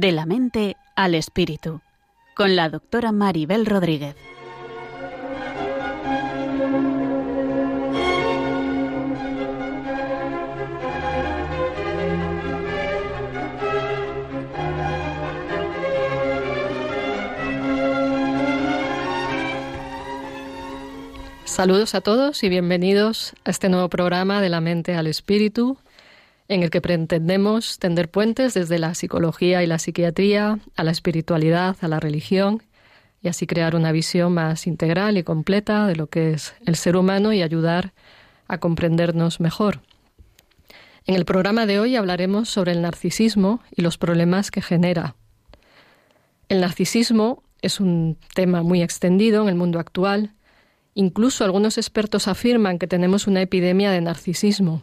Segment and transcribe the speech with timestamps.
[0.00, 1.82] De la mente al espíritu,
[2.34, 4.16] con la doctora Maribel Rodríguez.
[21.44, 25.76] Saludos a todos y bienvenidos a este nuevo programa de la mente al espíritu,
[26.50, 31.76] en el que pretendemos tender puentes desde la psicología y la psiquiatría a la espiritualidad,
[31.80, 32.60] a la religión,
[33.22, 36.96] y así crear una visión más integral y completa de lo que es el ser
[36.96, 37.92] humano y ayudar
[38.48, 39.80] a comprendernos mejor.
[41.06, 45.14] En el programa de hoy hablaremos sobre el narcisismo y los problemas que genera.
[46.48, 50.34] El narcisismo es un tema muy extendido en el mundo actual,
[50.94, 54.82] Incluso algunos expertos afirman que tenemos una epidemia de narcisismo.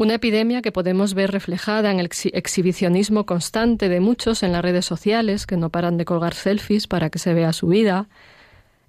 [0.00, 4.86] Una epidemia que podemos ver reflejada en el exhibicionismo constante de muchos en las redes
[4.86, 8.06] sociales que no paran de colgar selfies para que se vea su vida,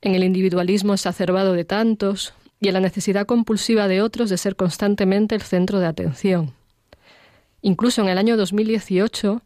[0.01, 4.55] en el individualismo exacerbado de tantos y en la necesidad compulsiva de otros de ser
[4.55, 6.53] constantemente el centro de atención.
[7.63, 9.41] Incluso en el año 2018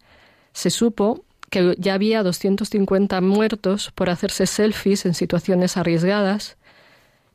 [0.51, 6.57] se supo que ya había 250 muertos por hacerse selfies en situaciones arriesgadas,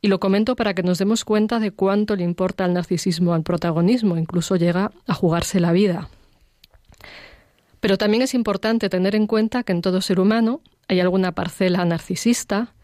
[0.00, 3.42] y lo comento para que nos demos cuenta de cuánto le importa el narcisismo al
[3.42, 6.08] protagonismo, incluso llega a jugarse la vida.
[7.80, 11.84] Pero también es importante tener en cuenta que en todo ser humano hay alguna parcela
[11.84, 12.74] narcisista,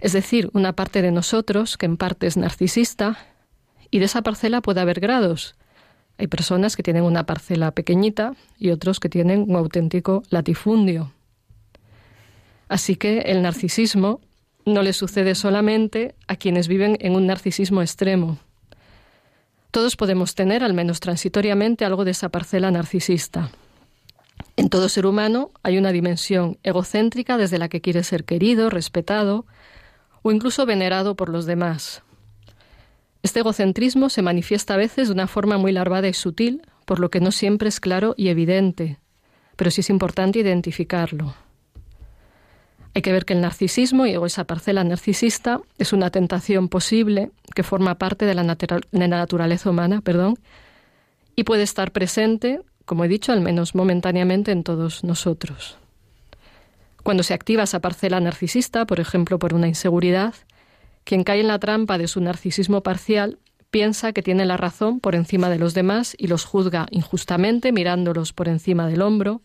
[0.00, 3.16] es decir, una parte de nosotros que en parte es narcisista,
[3.90, 5.56] y de esa parcela puede haber grados,
[6.16, 11.12] hay personas que tienen una parcela pequeñita y otros que tienen un auténtico latifundio.
[12.68, 14.20] Así que el narcisismo
[14.66, 18.38] no le sucede solamente a quienes viven en un narcisismo extremo.
[19.70, 23.50] Todos podemos tener, al menos transitoriamente, algo de esa parcela narcisista.
[24.56, 29.46] En todo ser humano hay una dimensión egocéntrica desde la que quiere ser querido, respetado
[30.22, 32.02] o incluso venerado por los demás.
[33.22, 37.10] Este egocentrismo se manifiesta a veces de una forma muy larvada y sutil, por lo
[37.10, 38.98] que no siempre es claro y evidente,
[39.56, 41.34] pero sí es importante identificarlo.
[42.94, 47.64] Hay que ver que el narcisismo y esa parcela narcisista es una tentación posible que
[47.64, 50.38] forma parte de la, naturaleza humana, perdón,
[51.34, 55.76] y puede estar presente, como he dicho, al menos momentáneamente en todos nosotros.
[57.02, 60.34] Cuando se activa esa parcela narcisista, por ejemplo, por una inseguridad,
[61.02, 63.38] quien cae en la trampa de su narcisismo parcial
[63.70, 68.32] piensa que tiene la razón por encima de los demás y los juzga injustamente mirándolos
[68.32, 69.42] por encima del hombro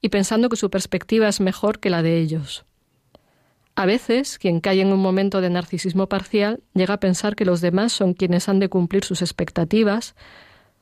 [0.00, 2.64] y pensando que su perspectiva es mejor que la de ellos.
[3.78, 7.60] A veces, quien cae en un momento de narcisismo parcial llega a pensar que los
[7.60, 10.16] demás son quienes han de cumplir sus expectativas,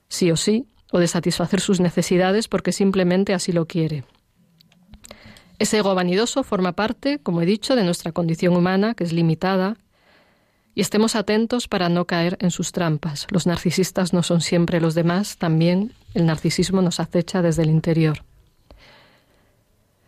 [0.08, 4.04] sí o sí, o de satisfacer sus necesidades porque simplemente así lo quiere.
[5.58, 9.76] Ese ego vanidoso forma parte, como he dicho, de nuestra condición humana, que es limitada,
[10.74, 13.26] y estemos atentos para no caer en sus trampas.
[13.28, 18.25] Los narcisistas no son siempre los demás, también el narcisismo nos acecha desde el interior.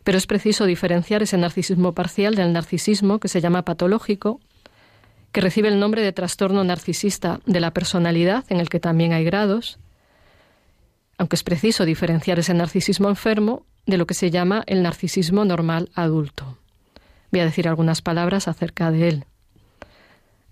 [0.09, 4.41] Pero es preciso diferenciar ese narcisismo parcial del narcisismo que se llama patológico,
[5.33, 9.23] que recibe el nombre de trastorno narcisista de la personalidad, en el que también hay
[9.25, 9.79] grados,
[11.19, 15.91] aunque es preciso diferenciar ese narcisismo enfermo de lo que se llama el narcisismo normal
[15.93, 16.57] adulto.
[17.31, 19.25] Voy a decir algunas palabras acerca de él.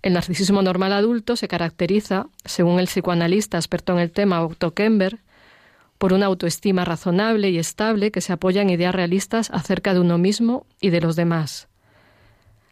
[0.03, 5.17] El narcisismo normal adulto se caracteriza, según el psicoanalista experto en el tema Otto Kember,
[5.97, 10.17] por una autoestima razonable y estable que se apoya en ideas realistas acerca de uno
[10.17, 11.67] mismo y de los demás.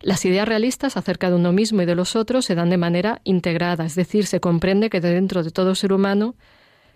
[0.01, 3.21] Las ideas realistas acerca de uno mismo y de los otros se dan de manera
[3.23, 6.35] integrada, es decir, se comprende que dentro de todo ser humano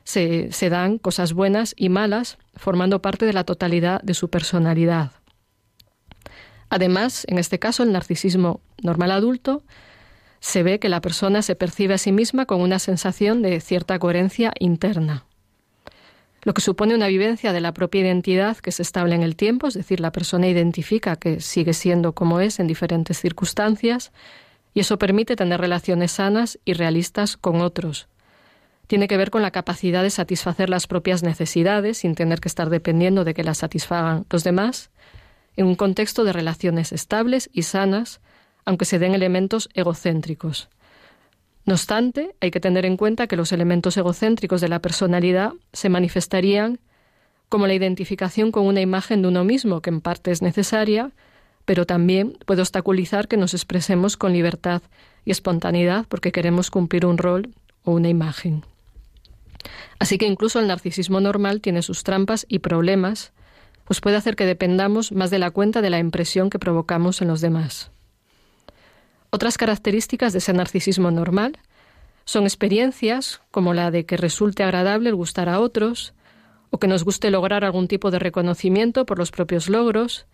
[0.04, 5.12] se, se dan cosas buenas y malas, formando parte de la totalidad de su personalidad.
[6.70, 9.64] Además, en este caso, el narcisismo normal adulto
[10.40, 13.98] se ve que la persona se percibe a sí misma con una sensación de cierta
[14.00, 15.26] coherencia interna.
[16.44, 19.68] Lo que supone una vivencia de la propia identidad que se estable en el tiempo,
[19.68, 24.12] es decir, la persona identifica que sigue siendo como es en diferentes circunstancias,
[24.74, 28.08] y eso permite tener relaciones sanas y realistas con otros.
[28.88, 32.70] Tiene que ver con la capacidad de satisfacer las propias necesidades sin tener que estar
[32.70, 34.90] dependiendo de que las satisfagan los demás,
[35.58, 38.22] en un contexto de relaciones estables y sanas,
[38.66, 40.70] aunque se den elementos egocéntricos.
[41.70, 45.88] No obstante, hay que tener en cuenta que los elementos egocéntricos de la personalidad se
[45.88, 46.80] manifestarían
[47.48, 51.12] como la identificación con una imagen de uno mismo, que en parte es necesaria,
[51.66, 54.82] pero también puede obstaculizar que nos expresemos con libertad
[55.26, 58.64] y espontaneidad porque queremos cumplir un rol o una imagen.
[60.00, 63.32] Así que incluso el narcisismo normal tiene sus trampas y problemas,
[63.86, 67.28] pues puede hacer que dependamos más de la cuenta de la impresión que provocamos en
[67.28, 67.92] los demás.
[69.32, 71.60] Otras características de ese narcisismo normal
[72.26, 76.14] son experiencias como la de que resulte agradable el gustar a otros,
[76.72, 80.28] o que nos guste lograr algún tipo de reconocimiento por los propios logros,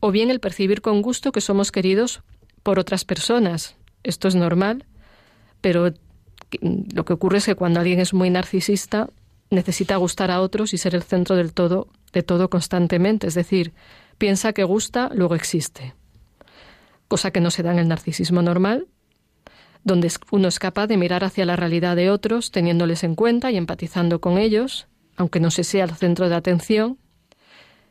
[0.00, 2.22] o bien el percibir con gusto que somos queridos
[2.62, 3.76] por otras personas.
[4.02, 4.84] Esto es normal,
[5.60, 5.92] pero
[6.60, 9.08] lo que ocurre es que cuando alguien es muy narcisista
[9.50, 13.72] necesita gustar a otros y ser el centro del todo de todo constantemente, es decir,
[14.18, 15.94] piensa que gusta, luego existe.
[17.08, 18.86] Cosa que no se da en el narcisismo normal,
[19.84, 23.56] donde uno es capaz de mirar hacia la realidad de otros, teniéndoles en cuenta y
[23.56, 24.86] empatizando con ellos,
[25.16, 26.98] aunque no se sea el centro de atención,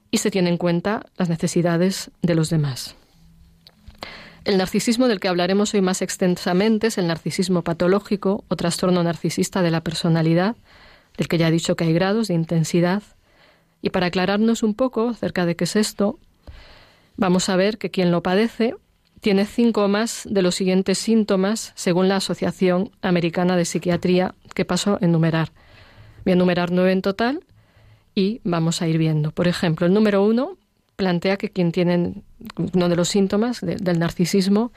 [0.10, 2.95] y se tiene en cuenta las necesidades de los demás.
[4.45, 9.62] El narcisismo del que hablaremos hoy más extensamente es el narcisismo patológico o trastorno narcisista
[9.62, 10.57] de la personalidad,
[11.18, 13.04] del que ya he dicho que hay grados de intensidad.
[13.81, 16.19] Y para aclararnos un poco acerca de qué es esto,
[17.15, 18.75] vamos a ver que quien lo padece
[19.23, 24.99] tiene cinco más de los siguientes síntomas según la Asociación Americana de Psiquiatría que paso
[25.01, 25.53] a enumerar.
[26.25, 27.39] Voy a enumerar nueve en total
[28.13, 29.31] y vamos a ir viendo.
[29.31, 30.57] Por ejemplo, el número uno
[30.97, 32.21] plantea que quien tiene
[32.73, 34.73] uno de los síntomas del narcisismo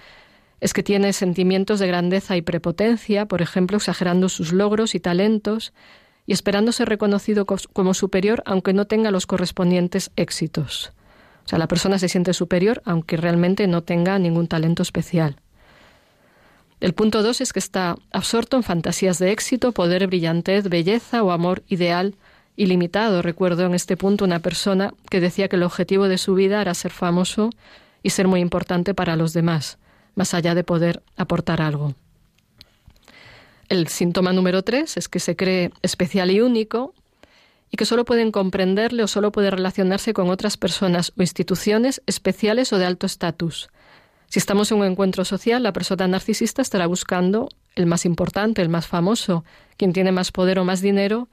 [0.60, 5.72] es que tiene sentimientos de grandeza y prepotencia, por ejemplo, exagerando sus logros y talentos
[6.24, 10.92] y esperando ser reconocido como superior aunque no tenga los correspondientes éxitos.
[11.46, 15.36] O sea, la persona se siente superior aunque realmente no tenga ningún talento especial.
[16.80, 21.30] El punto dos es que está absorto en fantasías de éxito, poder, brillantez, belleza o
[21.30, 22.16] amor ideal
[22.56, 23.22] ilimitado.
[23.22, 26.74] Recuerdo en este punto una persona que decía que el objetivo de su vida era
[26.74, 27.50] ser famoso
[28.02, 29.78] y ser muy importante para los demás,
[30.16, 31.94] más allá de poder aportar algo.
[33.68, 36.92] El síntoma número tres es que se cree especial y único
[37.70, 42.72] y que solo pueden comprenderle o solo puede relacionarse con otras personas o instituciones especiales
[42.72, 43.70] o de alto estatus.
[44.28, 48.68] Si estamos en un encuentro social, la persona narcisista estará buscando el más importante, el
[48.68, 49.44] más famoso,
[49.76, 51.28] quien tiene más poder o más dinero,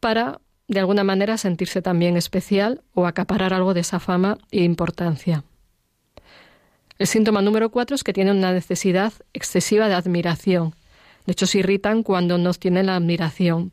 [0.00, 5.44] para de alguna manera sentirse también especial o acaparar algo de esa fama e importancia.
[6.98, 10.74] El síntoma número cuatro es que tienen una necesidad excesiva de admiración.
[11.26, 13.72] De hecho, se irritan cuando no tienen la admiración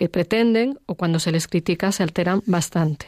[0.00, 3.06] que pretenden o cuando se les critica se alteran bastante.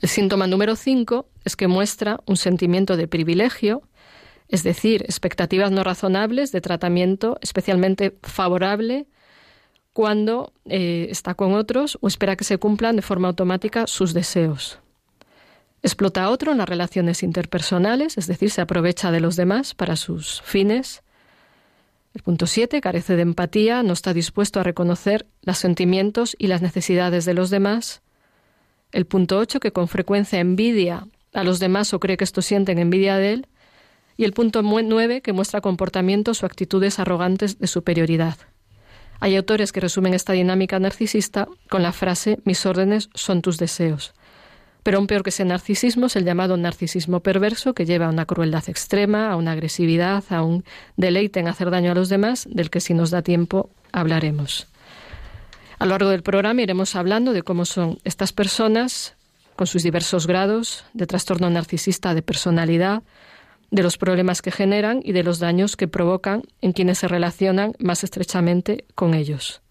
[0.00, 3.82] El síntoma número cinco es que muestra un sentimiento de privilegio,
[4.46, 9.08] es decir, expectativas no razonables de tratamiento especialmente favorable
[9.92, 14.78] cuando eh, está con otros o espera que se cumplan de forma automática sus deseos.
[15.82, 19.96] Explota a otro en las relaciones interpersonales, es decir, se aprovecha de los demás para
[19.96, 21.02] sus fines.
[22.16, 26.62] El punto 7 carece de empatía, no está dispuesto a reconocer los sentimientos y las
[26.62, 28.00] necesidades de los demás.
[28.90, 32.78] El punto 8 que con frecuencia envidia a los demás o cree que estos sienten
[32.78, 33.46] envidia de él.
[34.16, 38.38] Y el punto 9 que muestra comportamientos o actitudes arrogantes de superioridad.
[39.20, 44.14] Hay autores que resumen esta dinámica narcisista con la frase mis órdenes son tus deseos.
[44.86, 48.24] Pero aún peor que ese narcisismo es el llamado narcisismo perverso, que lleva a una
[48.24, 50.62] crueldad extrema, a una agresividad, a un
[50.96, 54.68] deleite en hacer daño a los demás, del que si nos da tiempo hablaremos.
[55.80, 59.16] A lo largo del programa iremos hablando de cómo son estas personas
[59.56, 63.02] con sus diversos grados de trastorno narcisista de personalidad,
[63.72, 67.72] de los problemas que generan y de los daños que provocan en quienes se relacionan
[67.80, 69.62] más estrechamente con ellos.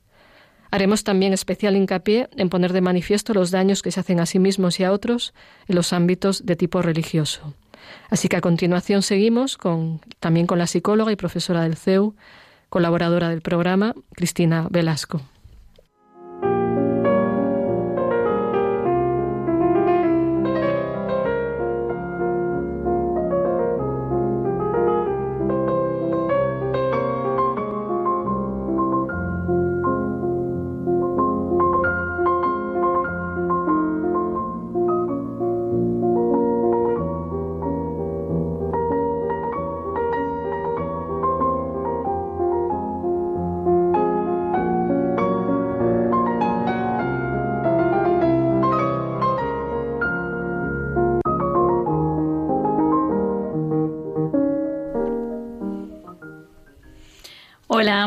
[0.72, 4.40] Haremos también especial hincapié en poner de manifiesto los daños que se hacen a sí
[4.40, 5.34] mismos y a otros
[5.68, 7.54] en los ámbitos de tipo religioso.
[8.10, 12.16] Así que a continuación seguimos con, también con la psicóloga y profesora del CEU,
[12.70, 15.22] colaboradora del programa, Cristina Velasco.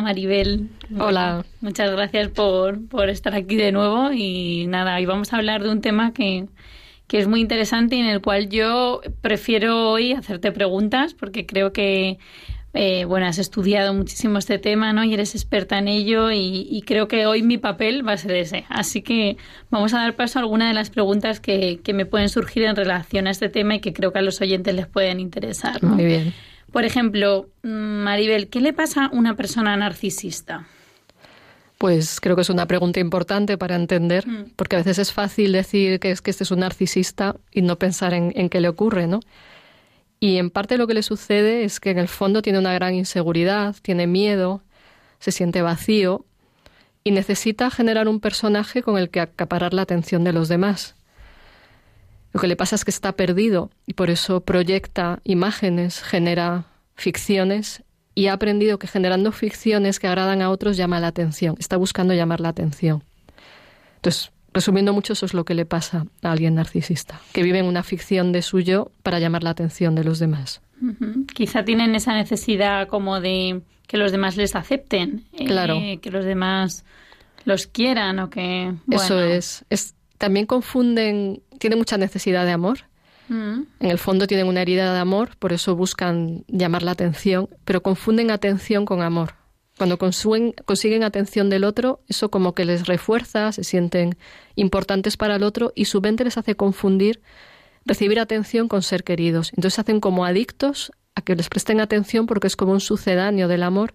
[0.09, 0.71] Maribel.
[0.99, 1.45] Hola.
[1.61, 5.83] Muchas gracias por, estar aquí de nuevo y nada, hoy vamos a hablar de un
[5.83, 6.47] tema que,
[7.07, 11.75] que, es muy interesante y en el cual yo prefiero hoy hacerte preguntas porque creo
[11.75, 12.17] que
[12.73, 15.05] eh, bueno, has estudiado muchísimo este tema, ¿no?
[15.05, 18.65] Y eres experta en ello y, creo que hoy mi papel va a ser ese.
[18.71, 19.37] Así que
[19.69, 22.77] vamos a dar paso a algunas de las preguntas que, que me pueden surgir en
[22.77, 25.83] relación a este tema y que creo que a los oyentes les pueden interesar.
[25.83, 26.33] Muy bien.
[26.73, 30.67] Por ejemplo, mm, Maribel, ¿qué le pasa a una persona narcisista?
[31.79, 34.53] Pues creo que es una pregunta importante para entender, mm.
[34.57, 37.79] porque a veces es fácil decir que es que este es un narcisista y no
[37.79, 39.21] pensar en, en qué le ocurre, ¿no?
[40.21, 42.95] Y en parte lo que le sucede es que en el fondo tiene una gran
[42.95, 44.63] inseguridad, tiene miedo,
[45.21, 46.25] se siente vacío
[47.05, 50.97] y necesita generar un personaje con el que acaparar la atención de los demás.
[52.33, 57.83] Lo que le pasa es que está perdido y por eso proyecta imágenes, genera ficciones
[58.15, 62.15] y ha aprendido que generando ficciones que agradan a otros llama la atención, está buscando
[62.15, 63.05] llamar la atención.
[63.97, 67.67] Entonces, resumiendo mucho, eso es lo que le pasa a alguien narcisista, que vive en
[67.67, 70.61] una ficción de suyo para llamar la atención de los demás.
[71.33, 75.77] Quizá tienen esa necesidad como de que los demás les acepten, eh, claro.
[76.01, 76.85] que los demás
[77.45, 78.75] los quieran o que...
[78.91, 79.65] Eso es.
[79.71, 79.95] es.
[80.19, 82.81] También confunden, tiene mucha necesidad de amor
[83.29, 83.63] Mm.
[83.81, 87.83] En el fondo tienen una herida de amor, por eso buscan llamar la atención, pero
[87.83, 89.35] confunden atención con amor.
[89.77, 94.17] Cuando consiguen, consiguen atención del otro, eso como que les refuerza, se sienten
[94.57, 97.21] importantes para el otro y su mente les hace confundir
[97.85, 99.51] recibir atención con ser queridos.
[99.51, 103.47] Entonces se hacen como adictos a que les presten atención porque es como un sucedáneo
[103.47, 103.95] del amor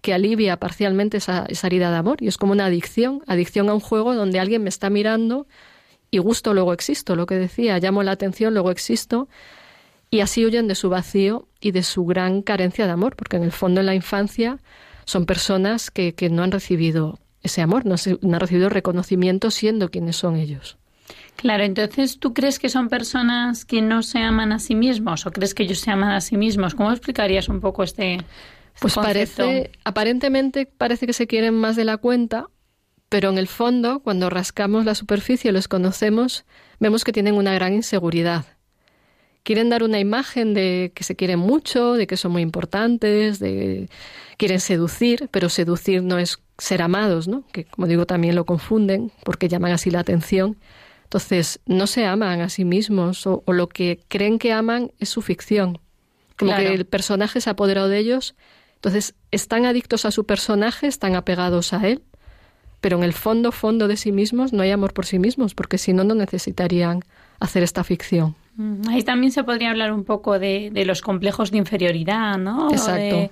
[0.00, 3.74] que alivia parcialmente esa, esa herida de amor y es como una adicción, adicción a
[3.74, 5.46] un juego donde alguien me está mirando,
[6.10, 9.28] y gusto, luego existo, lo que decía, llamo la atención, luego existo,
[10.10, 13.44] y así huyen de su vacío y de su gran carencia de amor, porque en
[13.44, 14.58] el fondo en la infancia
[15.04, 19.90] son personas que, que no han recibido ese amor, no, no han recibido reconocimiento siendo
[19.90, 20.78] quienes son ellos.
[21.36, 25.30] Claro, entonces tú crees que son personas que no se aman a sí mismos o
[25.30, 26.74] crees que ellos se aman a sí mismos.
[26.74, 28.18] ¿Cómo explicarías un poco este,
[28.80, 32.48] pues parece, aparentemente parece que se quieren más de la cuenta
[33.10, 36.44] pero en el fondo, cuando rascamos la superficie y los conocemos,
[36.78, 38.46] vemos que tienen una gran inseguridad.
[39.42, 43.88] Quieren dar una imagen de que se quieren mucho, de que son muy importantes, de
[44.36, 47.44] quieren seducir, pero seducir no es ser amados, ¿no?
[47.52, 50.56] Que como digo también lo confunden porque llaman así la atención.
[51.02, 55.20] Entonces, no se aman a sí mismos o, lo que creen que aman es su
[55.20, 55.80] ficción.
[56.38, 58.36] Como que el personaje se ha apoderado de ellos.
[58.80, 62.02] Entonces, están adictos a su personaje, están apegados a él
[62.80, 65.78] pero en el fondo, fondo de sí mismos no hay amor por sí mismos, porque
[65.78, 67.02] si no, no necesitarían
[67.38, 68.34] hacer esta ficción.
[68.56, 72.70] Mm, ahí también se podría hablar un poco de, los complejos de inferioridad, ¿no?
[72.70, 73.00] Exacto.
[73.00, 73.30] De,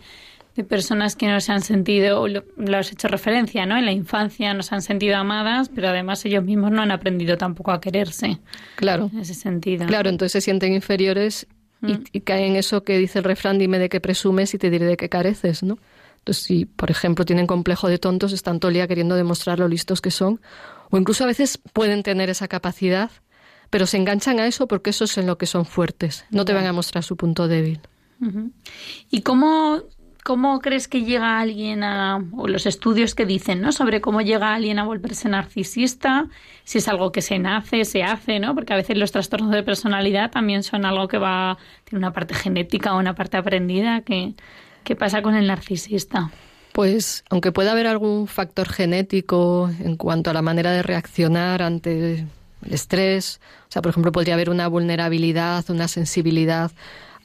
[0.68, 2.42] personas que no se han sentido, lo,
[2.76, 3.76] has hecho referencia, ¿no?
[3.76, 7.38] En la infancia no se han sentido amadas, pero además ellos mismos no han aprendido
[7.38, 8.38] tampoco a quererse.
[8.74, 9.08] Claro.
[9.12, 9.86] En ese sentido.
[9.86, 11.46] Claro, entonces se sienten inferiores
[11.80, 12.04] mm.
[12.12, 14.86] y caen en eso que dice el refrán, dime de qué presumes y te diré
[14.86, 15.78] de qué careces, ¿no?
[16.18, 19.68] Entonces, si, por ejemplo, tienen complejo de tontos, están todo el día queriendo demostrar lo
[19.68, 20.40] listos que son,
[20.90, 23.10] o incluso a veces pueden tener esa capacidad,
[23.70, 26.24] pero se enganchan a eso porque eso es en lo que son fuertes.
[26.30, 27.80] No te van a mostrar su punto débil.
[29.10, 29.82] ¿Y cómo,
[30.24, 33.72] cómo crees que llega alguien a, o los estudios que dicen, ¿no?
[33.72, 36.28] Sobre cómo llega alguien a volverse narcisista,
[36.64, 38.54] si es algo que se nace, se hace, ¿no?
[38.54, 42.34] Porque a veces los trastornos de personalidad también son algo que va, tiene una parte
[42.34, 44.34] genética o una parte aprendida que
[44.88, 46.30] ¿Qué pasa con el narcisista?
[46.72, 52.20] Pues aunque pueda haber algún factor genético en cuanto a la manera de reaccionar ante
[52.64, 56.70] el estrés, o sea, por ejemplo, podría haber una vulnerabilidad, una sensibilidad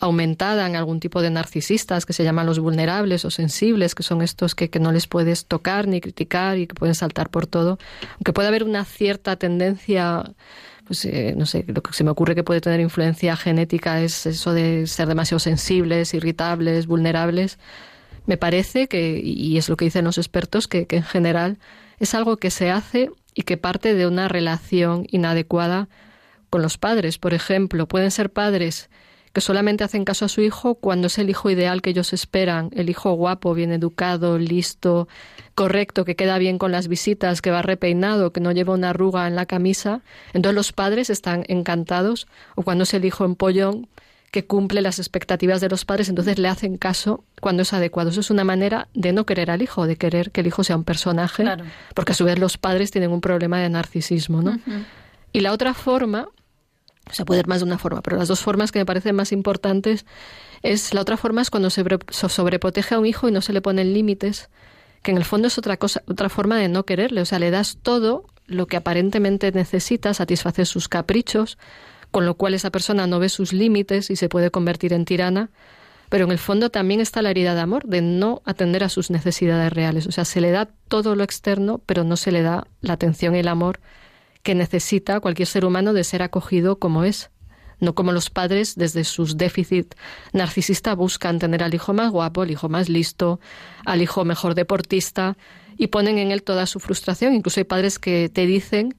[0.03, 4.21] aumentada en algún tipo de narcisistas que se llaman los vulnerables o sensibles, que son
[4.21, 7.79] estos que, que, no les puedes tocar ni criticar y que pueden saltar por todo.
[8.15, 10.23] Aunque puede haber una cierta tendencia
[10.85, 14.25] pues eh, no sé, lo que se me ocurre que puede tener influencia genética es
[14.25, 17.57] eso de ser demasiado sensibles, irritables, vulnerables.
[18.25, 21.59] Me parece que, y es lo que dicen los expertos, que, que en general
[21.99, 25.87] es algo que se hace y que parte de una relación inadecuada
[26.49, 27.17] con los padres.
[27.17, 28.89] Por ejemplo, pueden ser padres
[29.33, 32.69] que solamente hacen caso a su hijo cuando es el hijo ideal que ellos esperan,
[32.73, 35.07] el hijo guapo, bien educado, listo,
[35.55, 39.27] correcto, que queda bien con las visitas, que va repeinado, que no lleva una arruga
[39.27, 40.01] en la camisa.
[40.33, 43.87] Entonces los padres están encantados, o cuando es el hijo empollón,
[44.29, 48.09] que cumple las expectativas de los padres, entonces le hacen caso cuando es adecuado.
[48.09, 50.75] Eso es una manera de no querer al hijo, de querer que el hijo sea
[50.75, 51.45] un personaje,
[51.93, 54.59] porque a su vez los padres tienen un problema de narcisismo, ¿no?
[55.31, 56.29] Y la otra forma
[57.09, 59.15] o sea, puede ir más de una forma, pero las dos formas que me parecen
[59.15, 60.05] más importantes
[60.61, 63.61] es la otra forma es cuando se sobreprotege a un hijo y no se le
[63.61, 64.49] ponen límites,
[65.01, 67.51] que en el fondo es otra cosa, otra forma de no quererle, o sea, le
[67.51, 71.57] das todo lo que aparentemente necesita, satisface sus caprichos,
[72.11, 75.49] con lo cual esa persona no ve sus límites y se puede convertir en tirana,
[76.09, 79.09] pero en el fondo también está la herida de amor, de no atender a sus
[79.09, 80.05] necesidades reales.
[80.05, 83.35] O sea, se le da todo lo externo, pero no se le da la atención
[83.35, 83.79] y el amor
[84.43, 87.31] que necesita cualquier ser humano de ser acogido como es.
[87.79, 89.97] No como los padres desde sus déficits
[90.31, 93.39] narcisistas buscan tener al hijo más guapo, al hijo más listo,
[93.85, 95.35] al hijo mejor deportista
[95.77, 97.33] y ponen en él toda su frustración.
[97.33, 98.95] Incluso hay padres que te dicen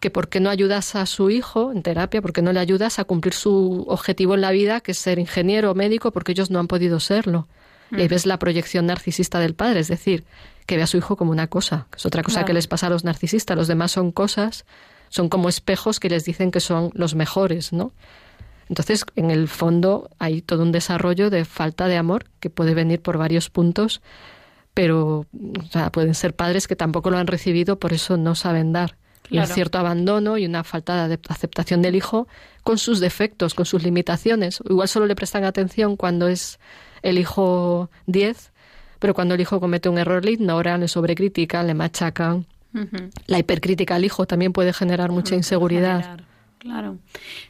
[0.00, 2.98] que por qué no ayudas a su hijo en terapia, por qué no le ayudas
[2.98, 6.50] a cumplir su objetivo en la vida, que es ser ingeniero o médico, porque ellos
[6.50, 7.48] no han podido serlo.
[7.90, 10.24] Y ahí ves la proyección narcisista del padre, es decir,
[10.68, 12.88] que ve a su hijo como una cosa, que es otra cosa que les pasa
[12.88, 13.56] a los narcisistas.
[13.56, 14.66] Los demás son cosas,
[15.08, 17.92] son como espejos que les dicen que son los mejores, ¿no?
[18.68, 23.00] Entonces, en el fondo hay todo un desarrollo de falta de amor que puede venir
[23.00, 24.02] por varios puntos,
[24.74, 25.24] pero
[25.90, 28.98] pueden ser padres que tampoco lo han recibido, por eso no saben dar.
[29.30, 32.28] Y un cierto abandono y una falta de aceptación del hijo
[32.62, 34.60] con sus defectos, con sus limitaciones.
[34.68, 36.58] Igual solo le prestan atención cuando es
[37.00, 38.52] el hijo 10,
[38.98, 42.46] pero cuando el hijo comete un error le ignoran, le sobrecritican, le machacan.
[43.26, 46.20] La hipercrítica al hijo también puede generar mucha inseguridad.
[46.58, 46.98] Claro.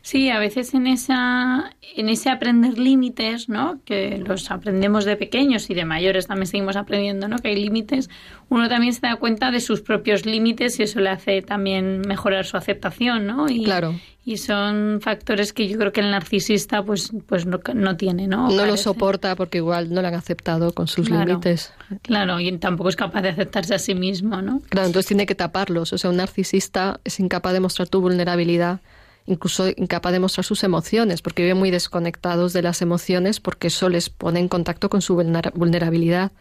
[0.03, 3.81] Sí, a veces en esa en ese aprender límites, ¿no?
[3.85, 7.39] Que los aprendemos de pequeños y de mayores también seguimos aprendiendo, ¿no?
[7.39, 8.11] Que hay límites.
[8.51, 12.45] Uno también se da cuenta de sus propios límites y eso le hace también mejorar
[12.45, 13.49] su aceptación, ¿no?
[13.49, 13.95] Y, claro.
[14.29, 18.51] Y son factores que yo creo que el narcisista pues pues no, no tiene, ¿no?
[18.51, 21.73] No lo soporta porque igual no lo han aceptado con sus límites.
[22.03, 24.61] Claro, y tampoco es capaz de aceptarse a sí mismo, ¿no?
[24.69, 25.95] Claro, entonces tiene que taparlos.
[25.95, 28.81] O sea, un narcisista es incapaz de mostrar tu vulnerabilidad
[29.25, 33.89] incluso incapaz de mostrar sus emociones, porque viven muy desconectados de las emociones, porque eso
[33.89, 35.15] les pone en contacto con su
[35.55, 36.33] vulnerabilidad.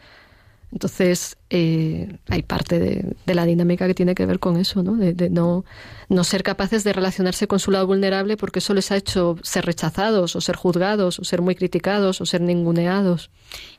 [0.71, 4.95] Entonces, eh, hay parte de, la dinámica que tiene que ver con eso, ¿no?
[4.95, 5.63] De, no,
[6.09, 9.65] no ser capaces de relacionarse con su lado vulnerable porque eso les ha hecho ser
[9.65, 13.31] rechazados o ser juzgados o ser muy criticados o ser ninguneados.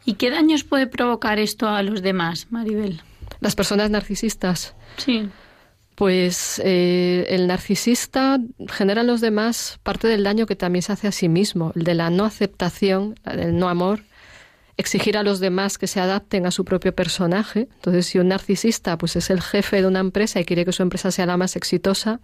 [0.07, 3.03] ¿Y qué daños puede provocar esto a los demás, Maribel?
[3.41, 4.75] Las personas narcisistas.
[4.97, 5.29] Sí
[5.99, 11.09] pues eh, el narcisista genera en los demás parte del daño que también se hace
[11.09, 14.05] a sí mismo, el de la no aceptación, el no amor,
[14.79, 17.69] exigir a los demás que se adapten a su propio personaje.
[17.75, 20.83] Entonces, si un narcisista pues es el jefe de una empresa y quiere que su
[20.83, 22.21] empresa sea la más exitosa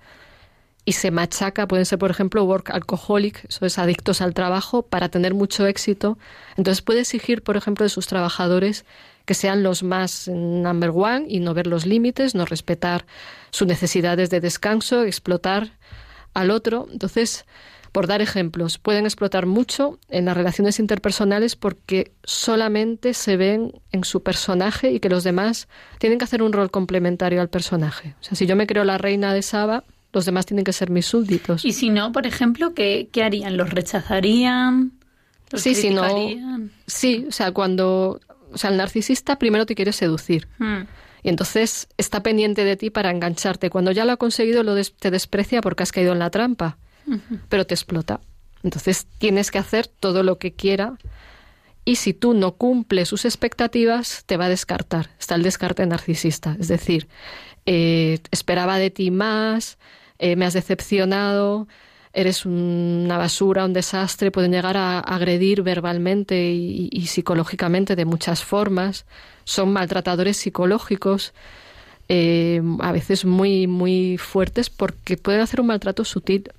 [0.84, 5.08] y se machaca, pueden ser por ejemplo work alcoholic, eso es adictos al trabajo para
[5.08, 6.16] tener mucho éxito,
[6.56, 8.84] entonces puede exigir, por ejemplo, de sus trabajadores
[9.24, 13.06] que sean los más number one y no ver los límites, no respetar
[13.50, 15.72] sus necesidades de descanso, explotar
[16.34, 16.86] al otro.
[16.92, 17.46] Entonces,
[17.94, 24.02] por dar ejemplos, pueden explotar mucho en las relaciones interpersonales porque solamente se ven en
[24.02, 25.68] su personaje y que los demás
[26.00, 28.16] tienen que hacer un rol complementario al personaje.
[28.20, 30.90] O sea, si yo me creo la reina de Saba, los demás tienen que ser
[30.90, 31.64] mis súbditos.
[31.64, 33.56] Y si no, por ejemplo, ¿qué, qué harían?
[33.56, 34.90] ¿Los rechazarían?
[35.52, 36.02] ¿Los sí, si no.
[36.88, 38.20] Sí, o sea, cuando
[38.52, 40.48] o sea, el narcisista primero te quiere seducir.
[40.58, 40.82] Hmm.
[41.22, 43.70] Y entonces está pendiente de ti para engancharte.
[43.70, 46.76] Cuando ya lo ha conseguido, lo te desprecia porque has caído en la trampa.
[47.48, 48.20] Pero te explota.
[48.62, 50.96] Entonces tienes que hacer todo lo que quiera.
[51.84, 55.10] Y si tú no cumples sus expectativas, te va a descartar.
[55.18, 56.56] Está el descarte narcisista.
[56.58, 57.08] Es decir,
[57.66, 59.78] eh, esperaba de ti más,
[60.18, 61.68] eh, me has decepcionado,
[62.14, 69.04] eres una basura, un desastre, pueden llegar a agredir verbalmente y, psicológicamente de muchas formas,
[69.44, 71.34] son maltratadores psicológicos,
[72.08, 76.50] eh, a veces muy, muy fuertes porque pueden hacer un maltrato sutil.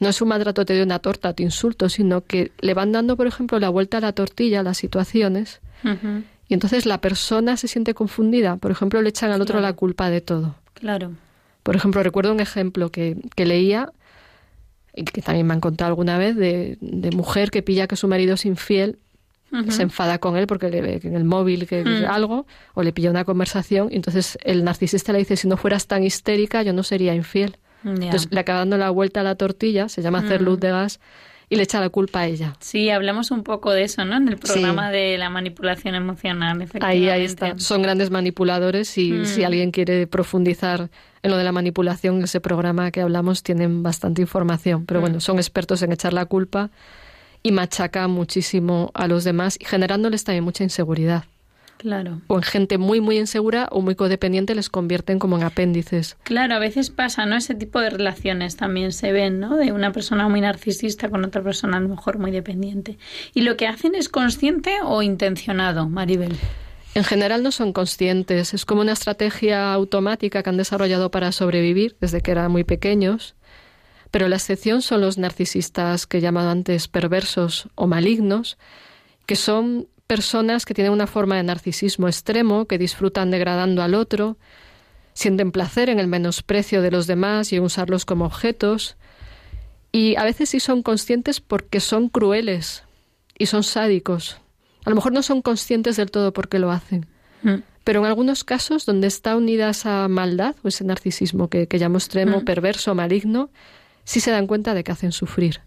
[0.00, 3.16] No es un maltrato, te doy una torta, te insulto, sino que le van dando,
[3.16, 5.60] por ejemplo, la vuelta a la tortilla a las situaciones
[6.48, 8.56] y entonces la persona se siente confundida.
[8.56, 10.56] Por ejemplo, le echan al otro la culpa de todo.
[10.74, 11.12] Claro.
[11.62, 13.92] Por ejemplo, recuerdo un ejemplo que, que leía
[14.92, 16.78] que también me han contado alguna vez, de,
[17.14, 18.98] mujer que pilla que su marido es infiel,
[19.68, 22.04] se enfada con él porque le ve en el móvil que mm.
[22.08, 25.88] algo, o le pilla una conversación, y entonces el narcisista le dice, si no fueras
[25.88, 27.56] tan histérica, yo no sería infiel.
[27.84, 30.44] Entonces le acaba dando la vuelta a la tortilla, se llama hacer mm.
[30.44, 31.00] luz de gas,
[31.48, 32.54] y le echa la culpa a ella.
[32.60, 34.16] Sí, hablamos un poco de eso, ¿no?
[34.16, 37.58] En el programa de la manipulación emocional, Ahí, ahí está.
[37.58, 39.44] Son grandes manipuladores y si mm.
[39.44, 40.90] alguien quiere profundizar
[41.22, 44.86] en lo de la manipulación, ese programa que hablamos tienen bastante información.
[44.86, 45.20] Pero bueno, mm.
[45.20, 46.70] son expertos en echar la culpa
[47.42, 51.24] y machacan muchísimo a los demás y generándoles también mucha inseguridad.
[51.80, 52.20] Claro.
[52.26, 56.18] O en gente muy, muy insegura o muy codependiente les convierten como en apéndices.
[56.24, 57.36] Claro, a veces pasa, ¿no?
[57.36, 59.56] Ese tipo de relaciones también se ven, ¿no?
[59.56, 62.98] De una persona muy narcisista con otra persona a lo mejor muy dependiente.
[63.32, 66.36] ¿Y lo que hacen es consciente o intencionado, Maribel?
[66.94, 71.96] En general no son conscientes, es como una estrategia automática que han desarrollado para sobrevivir
[71.98, 73.36] desde que eran muy pequeños,
[74.10, 78.58] pero la excepción son los narcisistas que he llamado antes perversos o malignos,
[79.24, 84.38] que son personas que tienen una forma de narcisismo extremo, que disfrutan degradando al otro,
[85.12, 88.96] sienten placer en el menosprecio de los demás y en usarlos como objetos,
[89.92, 92.82] y a veces sí son conscientes porque son crueles
[93.38, 94.38] y son sádicos.
[94.84, 97.06] A lo mejor no son conscientes del todo por qué lo hacen.
[97.44, 97.62] Mm.
[97.84, 101.98] Pero en algunos casos donde está unida esa maldad o ese narcisismo que, que llamo
[101.98, 102.44] extremo, mm.
[102.44, 103.50] perverso, maligno,
[104.02, 105.60] sí se dan cuenta de que hacen sufrir.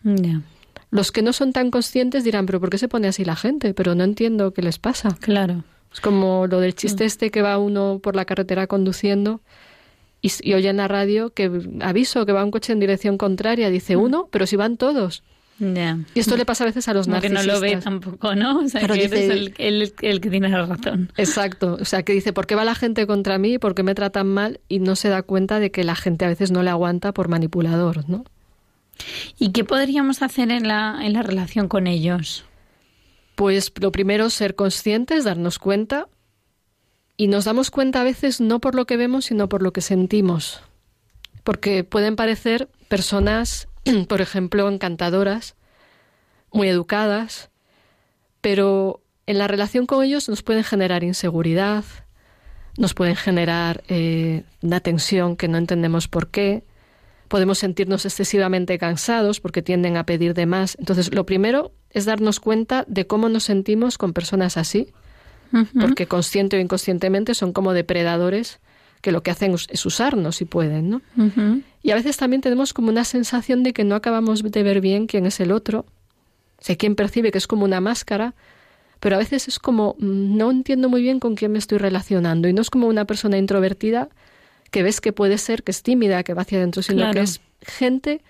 [0.94, 3.74] Los que no son tan conscientes dirán, pero ¿por qué se pone así la gente?
[3.74, 5.18] Pero no entiendo qué les pasa.
[5.20, 5.64] Claro.
[5.92, 7.08] Es como lo del chiste mm.
[7.08, 9.42] este que va uno por la carretera conduciendo
[10.22, 11.52] y, oye en la radio que
[11.82, 14.02] aviso que va un coche en dirección contraria, dice mm.
[14.02, 15.24] uno, pero si van todos.
[15.60, 17.42] Y esto le pasa a veces a los narcisistas.
[17.42, 18.60] Que no lo ve tampoco, ¿no?
[18.60, 19.06] O sea, que
[19.58, 21.12] el, el, que tiene la razón.
[21.18, 21.78] Exacto.
[21.80, 23.60] O sea, que dice, ¿por qué va la gente contra mí?
[23.60, 24.60] ¿Por qué me tratan mal?
[24.68, 27.30] Y no se da cuenta de que la gente a veces no le aguanta por
[27.30, 28.26] manipulador, ¿no?
[29.38, 32.46] ¿Y qué podríamos hacer en la, en la relación con ellos?
[33.36, 36.08] Pues lo primero, ser conscientes, darnos cuenta
[37.18, 39.82] y nos damos cuenta a veces no por lo que vemos, sino por lo que
[39.82, 40.62] sentimos.
[41.44, 43.68] Porque pueden parecer personas,
[44.08, 45.56] por ejemplo, encantadoras,
[46.52, 47.50] muy educadas,
[48.42, 51.84] pero en la relación con ellos nos pueden generar inseguridad,
[52.78, 56.64] nos pueden generar eh, una tensión que no entendemos por qué,
[57.34, 60.76] podemos sentirnos excesivamente cansados porque tienden a pedir de más.
[60.78, 64.94] Entonces, lo primero es darnos cuenta de cómo nos sentimos con personas así
[65.82, 68.60] porque consciente o inconscientemente son como depredadores
[69.02, 71.02] que lo que hacen es usarnos si pueden, ¿no?
[71.82, 75.08] Y a veces también tenemos como una sensación de que no acabamos de ver bien
[75.08, 75.88] quién es el otro.
[76.60, 78.36] Sé quien percibe que es como una máscara,
[79.00, 82.48] pero a veces es como mm, no entiendo muy bien con quién me estoy relacionando
[82.48, 84.10] y no es como una persona introvertida
[84.74, 87.42] que ves que puede ser que es tímida, que va hacia adentro, sino que es
[87.62, 88.22] gente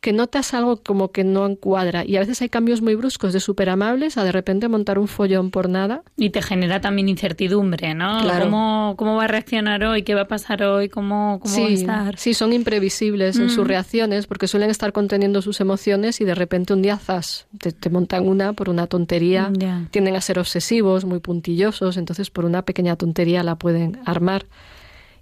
[0.00, 3.38] que notas algo como que no encuadra y a veces hay cambios muy bruscos de
[3.38, 6.02] súper amables a de repente montar un follón por nada.
[6.16, 8.20] Y te genera también incertidumbre, ¿no?
[8.40, 10.02] ¿Cómo, ¿Cómo, va a reaccionar hoy?
[10.02, 10.88] ¿Qué va a pasar hoy?
[10.88, 12.18] ¿Cómo, cómo va a estar?
[12.18, 13.68] Sí, son imprevisibles en sus mm.
[13.68, 18.26] reacciones porque suelen estar conteniendo sus emociones y de repente un día zas, te, montan
[18.26, 19.52] una por una tontería,
[19.92, 24.46] tienden a ser obsesivos, muy puntillosos, entonces por una pequeña tontería la pueden armar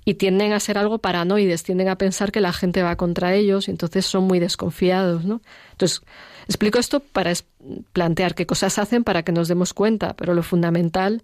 [0.05, 3.69] y tienden a ser algo paranoides, tienden a pensar que la gente va contra ellos
[3.69, 5.41] y entonces son muy desconfiados, ¿no?
[5.73, 6.03] Entonces,
[6.47, 7.33] explico esto para
[7.93, 11.23] plantear qué cosas hacen para que nos demos cuenta, pero lo fundamental,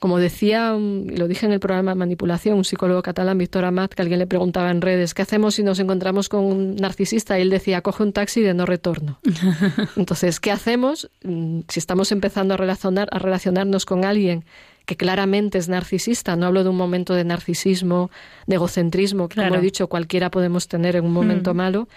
[0.00, 4.18] como decía, lo dije en el programa manipulación, un psicólogo catalán, Víctor Amat, que alguien
[4.18, 7.38] le preguntaba en redes, ¿qué hacemos si nos encontramos con un narcisista?
[7.38, 9.20] Y él decía, coge un taxi de no retorno.
[9.96, 14.46] Entonces, ¿qué hacemos mm, si estamos empezando a, relacionar, a relacionarnos con alguien
[14.90, 16.34] que claramente es narcisista.
[16.34, 18.10] No hablo de un momento de narcisismo,
[18.48, 21.56] de egocentrismo, que como he dicho, cualquiera podemos tener en un momento mm.
[21.56, 21.88] malo.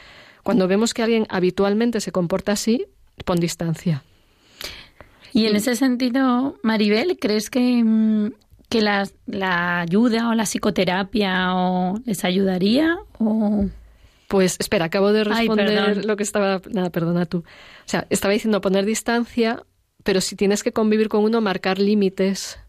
[0.44, 2.86] Cuando vemos que alguien habitualmente se comporta así,
[3.26, 4.04] pon distancia.
[5.34, 8.34] Y en ese sentido, Maribel, ¿crees que, mm,
[8.70, 12.96] que la, la ayuda o la psicoterapia o les ayudaría?
[13.18, 13.66] O...
[14.28, 16.62] Pues espera, acabo de responder lo que estaba.
[16.70, 17.40] Nada, perdona tú.
[17.40, 19.64] O sea, estaba diciendo poner distancia,
[20.04, 22.60] pero si tienes que convivir con uno, marcar límites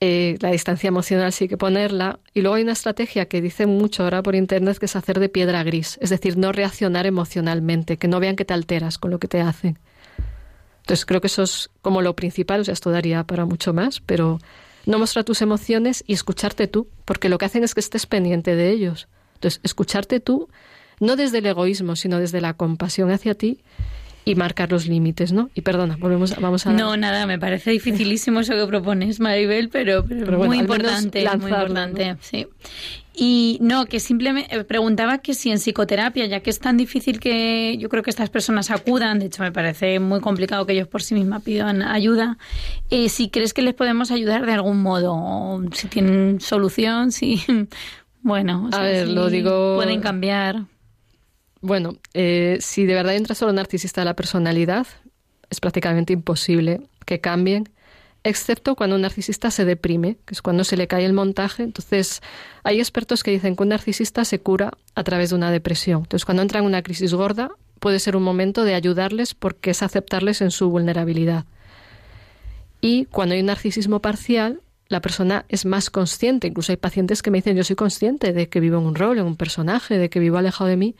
[0.00, 2.20] eh, la distancia emocional sí que ponerla.
[2.32, 5.28] Y luego hay una estrategia que dice mucho ahora por internet que es hacer de
[5.28, 9.18] piedra gris, es decir, no reaccionar emocionalmente, que no vean que te alteras con lo
[9.18, 9.78] que te hacen.
[10.80, 14.00] Entonces creo que eso es como lo principal, o sea, esto daría para mucho más,
[14.00, 14.38] pero
[14.86, 18.56] no mostrar tus emociones y escucharte tú, porque lo que hacen es que estés pendiente
[18.56, 19.06] de ellos.
[19.34, 20.48] Entonces, escucharte tú,
[20.98, 23.62] no desde el egoísmo, sino desde la compasión hacia ti
[24.24, 25.50] y marcar los límites, ¿no?
[25.54, 26.72] Y perdona, volvemos, vamos a...
[26.72, 32.46] No, nada, me parece dificilísimo eso que propones, Maribel, pero, muy importante, muy importante, sí.
[33.12, 37.18] Y no, que simplemente eh, preguntaba que si en psicoterapia, ya que es tan difícil
[37.18, 40.88] que yo creo que estas personas acudan, de hecho me parece muy complicado que ellos
[40.88, 42.38] por sí mismas pidan ayuda,
[42.88, 47.42] eh, si crees que les podemos ayudar de algún modo, si tienen solución, si...
[48.22, 49.76] Bueno, a ver, lo digo...
[49.76, 50.64] Pueden cambiar.
[51.60, 54.86] Bueno, eh, si de verdad entra solo narcisista de la personalidad,
[55.50, 57.68] es prácticamente imposible que cambien,
[58.24, 61.62] excepto cuando un narcisista se deprime, que es cuando se le cae el montaje.
[61.62, 62.22] Entonces,
[62.62, 66.02] hay expertos que dicen que un narcisista se cura a través de una depresión.
[66.02, 69.82] Entonces, cuando entra en una crisis gorda, puede ser un momento de ayudarles porque es
[69.82, 71.44] aceptarles en su vulnerabilidad.
[72.80, 76.48] Y cuando hay un narcisismo parcial, la persona es más consciente.
[76.48, 79.18] Incluso hay pacientes que me dicen, yo soy consciente de que vivo en un rol,
[79.18, 80.96] en un personaje, de que vivo alejado de mí,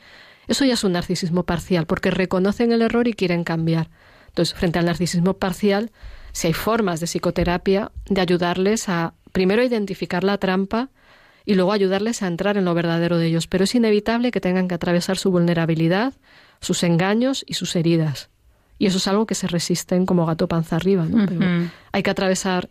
[0.47, 3.89] eso ya es un narcisismo parcial, porque reconocen el error y quieren cambiar.
[4.27, 5.91] Entonces, frente al narcisismo parcial,
[6.31, 10.89] si hay formas de psicoterapia de ayudarles a, primero, identificar la trampa
[11.45, 13.47] y luego ayudarles a entrar en lo verdadero de ellos.
[13.47, 16.13] Pero es inevitable que tengan que atravesar su vulnerabilidad,
[16.59, 18.29] sus engaños y sus heridas.
[18.77, 21.25] Y eso es algo que se resisten como gato panza arriba, ¿no?
[21.27, 22.69] Pero hay que atravesar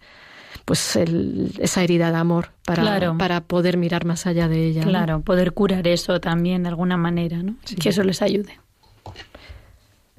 [0.70, 4.84] pues esa herida de amor para, para poder mirar más allá de ella.
[4.84, 7.56] Claro, poder curar eso también de alguna manera, ¿no?
[7.80, 8.60] Que eso les ayude.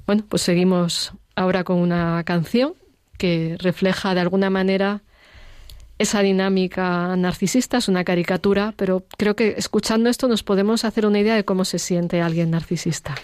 [0.05, 2.73] Bueno, pues seguimos ahora con una canción
[3.17, 5.03] que refleja de alguna manera
[5.99, 11.19] esa dinámica narcisista, es una caricatura, pero creo que escuchando esto nos podemos hacer una
[11.19, 13.15] idea de cómo se siente alguien narcisista.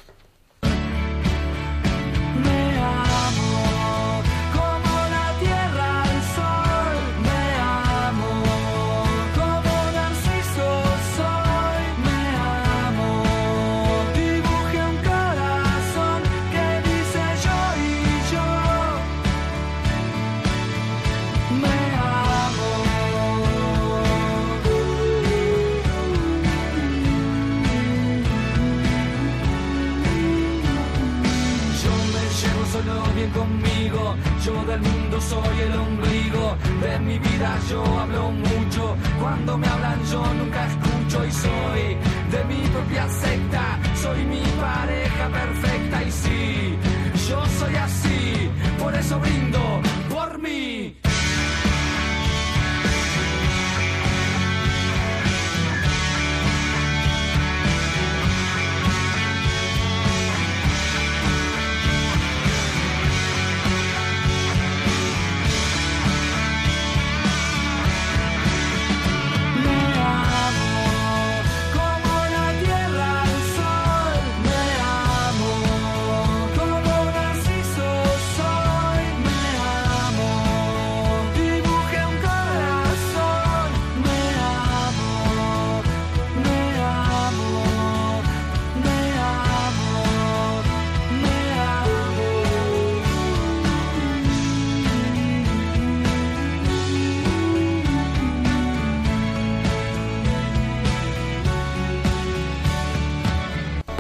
[35.30, 36.58] Soy el ombligo.
[36.82, 41.84] De mi vida, yo hablo mucho, cuando me hablan yo nunca escucho y soy
[42.34, 46.78] de mi propia secta, soy mi pareja perfecta y sí,
[47.30, 50.77] yo soy así, por eso brindo por mí.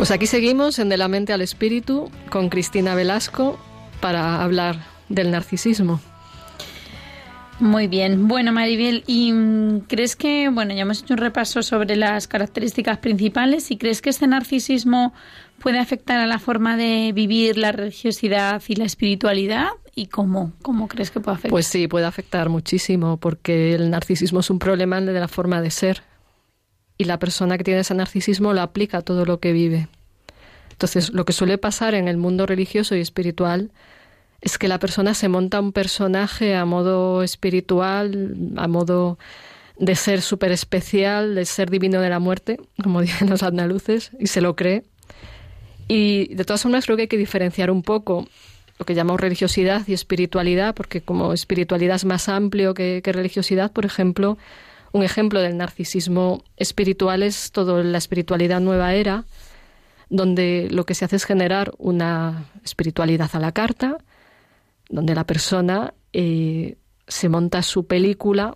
[0.07, 3.59] Pues aquí seguimos en De la mente al espíritu con Cristina Velasco
[3.99, 4.77] para hablar
[5.09, 5.99] del narcisismo.
[7.59, 8.29] Muy bien.
[8.29, 12.99] Bueno, Maribel, ¿y mm, crees que, bueno, ya hemos hecho un repaso sobre las características
[12.99, 15.13] principales y crees que este narcisismo
[15.59, 19.67] puede afectar a la forma de vivir la religiosidad y la espiritualidad?
[19.93, 20.53] ¿Y cómo?
[20.61, 21.51] ¿Cómo crees que puede afectar?
[21.51, 25.69] Pues sí, puede afectar muchísimo porque el narcisismo es un problema de la forma de
[25.69, 26.01] ser
[26.97, 29.89] y la persona que tiene ese narcisismo lo aplica a todo lo que vive.
[30.77, 33.71] Entonces, lo que suele pasar en el mundo religioso y espiritual
[34.41, 39.17] es que la persona se monta un personaje a modo espiritual, a modo
[39.79, 44.27] de ser súper especial, de ser divino de la muerte, como dicen los andaluces, y
[44.27, 44.83] se lo cree.
[45.87, 48.27] Y de todas formas creo que hay que diferenciar un poco
[48.77, 53.83] lo que llamamos religiosidad y espiritualidad, porque como espiritualidad es más amplio que, religiosidad, por
[53.83, 54.37] ejemplo,
[54.91, 59.25] un ejemplo del narcisismo espiritual es toda la espiritualidad nueva era,
[60.09, 63.97] donde lo que se hace es generar una espiritualidad a la carta,
[64.89, 68.55] donde la persona eh, se monta su película.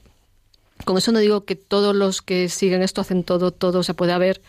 [0.85, 4.13] Con eso no digo que todos los que siguen esto hacen todo, todo, se puede
[4.13, 4.41] haber,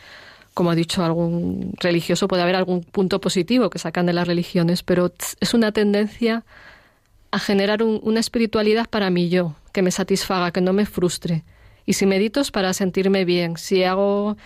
[0.54, 4.82] como ha dicho algún religioso, puede haber algún punto positivo que sacan de las religiones,
[4.82, 6.44] pero es una tendencia
[7.32, 11.44] a generar una espiritualidad para mí yo, que me satisfaga, que no me frustre.
[11.86, 14.36] Y si medito es para sentirme bien, si hago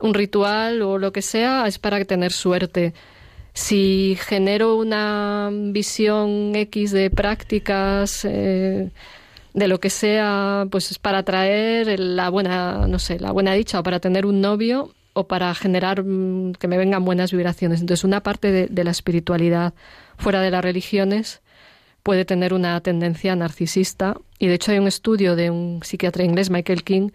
[0.00, 2.94] un ritual o lo que sea, es para tener suerte.
[3.52, 8.90] Si genero una visión X de prácticas, eh,
[9.54, 13.80] de lo que sea, pues es para traer la buena, no sé, la buena dicha
[13.80, 17.80] o para tener un novio o para generar mm, que me vengan buenas vibraciones.
[17.80, 19.74] Entonces, una parte de, de la espiritualidad
[20.18, 21.40] fuera de las religiones
[22.02, 24.16] puede tener una tendencia narcisista.
[24.38, 27.10] Y de hecho hay un estudio de un psiquiatra inglés, Michael King,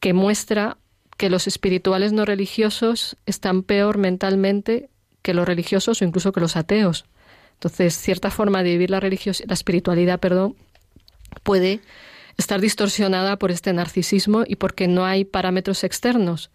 [0.00, 0.78] que muestra
[1.16, 4.90] que los espirituales no religiosos están peor mentalmente
[5.22, 7.04] que los religiosos o incluso que los ateos.
[7.54, 10.56] Entonces, cierta forma de vivir la, la espiritualidad, perdón,
[11.42, 11.80] puede
[12.36, 16.50] estar distorsionada por este narcisismo y porque no hay parámetros externos.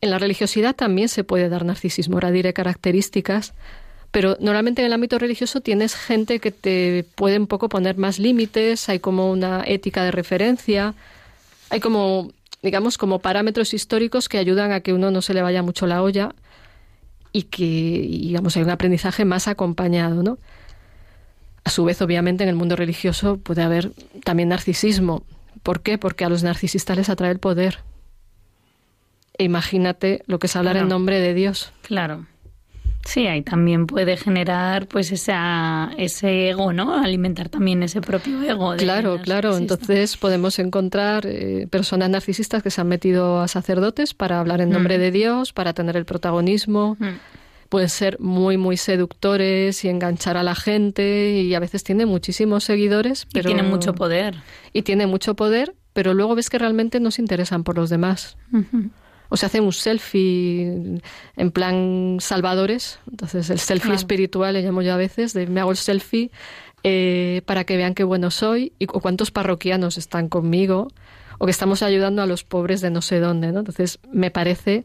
[0.00, 3.54] En la religiosidad también se puede dar narcisismo, ahora diré características,
[4.10, 8.18] pero normalmente en el ámbito religioso tienes gente que te puede un poco poner más
[8.18, 10.94] límites, hay como una ética de referencia,
[11.70, 12.30] hay como
[12.62, 16.02] digamos, como parámetros históricos que ayudan a que uno no se le vaya mucho la
[16.02, 16.34] olla
[17.32, 20.38] y que, digamos, hay un aprendizaje más acompañado, ¿no?
[21.64, 23.90] A su vez, obviamente, en el mundo religioso puede haber
[24.24, 25.24] también narcisismo.
[25.62, 25.98] ¿Por qué?
[25.98, 27.80] Porque a los narcisistas les atrae el poder.
[29.36, 31.72] E imagínate lo que es hablar en nombre de Dios.
[31.82, 32.26] Claro.
[33.06, 36.92] Sí, ahí también puede generar pues esa, ese ego, ¿no?
[36.94, 38.74] Alimentar también ese propio ego.
[38.76, 39.56] claro, claro.
[39.56, 44.70] Entonces podemos encontrar eh, personas narcisistas que se han metido a sacerdotes para hablar en
[44.70, 45.00] nombre mm.
[45.00, 46.96] de Dios, para tener el protagonismo.
[46.98, 47.06] Mm.
[47.68, 52.64] Pueden ser muy, muy seductores y enganchar a la gente y a veces tiene muchísimos
[52.64, 53.26] seguidores.
[53.32, 53.50] Pero...
[53.50, 54.36] Y tiene mucho poder.
[54.72, 58.36] Y tiene mucho poder, pero luego ves que realmente no se interesan por los demás
[59.28, 61.00] o se hacen un selfie
[61.36, 62.98] en plan salvadores.
[63.10, 66.30] Entonces, el selfie espiritual le llamo yo a veces, de me hago el selfie
[66.82, 70.88] eh, para que vean qué bueno soy y o cuántos parroquianos están conmigo
[71.38, 73.52] o que estamos ayudando a los pobres de no sé dónde.
[73.52, 73.60] ¿no?
[73.60, 74.84] Entonces, me parece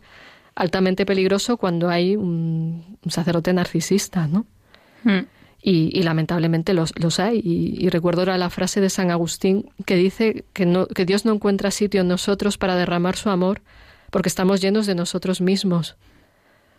[0.56, 4.46] altamente peligroso cuando hay un, sacerdote narcisista, ¿no?
[5.04, 5.26] Hmm.
[5.64, 7.40] Y, lamentablemente los, los hay.
[7.44, 11.24] Y, y, recuerdo ahora la frase de San Agustín que dice que, no, que Dios
[11.24, 13.62] no encuentra sitio en nosotros para derramar su amor
[14.12, 15.96] porque estamos llenos de nosotros mismos.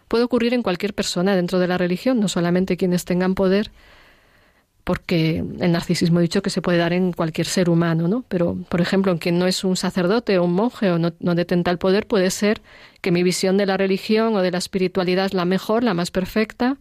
[0.07, 3.73] Puede ocurrir en cualquier persona dentro de la religión, no solamente quienes tengan poder,
[4.85, 8.25] porque el narcisismo he dicho que se puede dar en cualquier ser humano, ¿no?
[8.29, 11.35] Pero, por ejemplo, en quien no es un sacerdote o un monje o no, no,
[11.35, 12.61] detenta el poder, puede ser
[13.01, 16.11] que mi visión de la religión o de la espiritualidad es la mejor, la más
[16.11, 16.77] perfecta,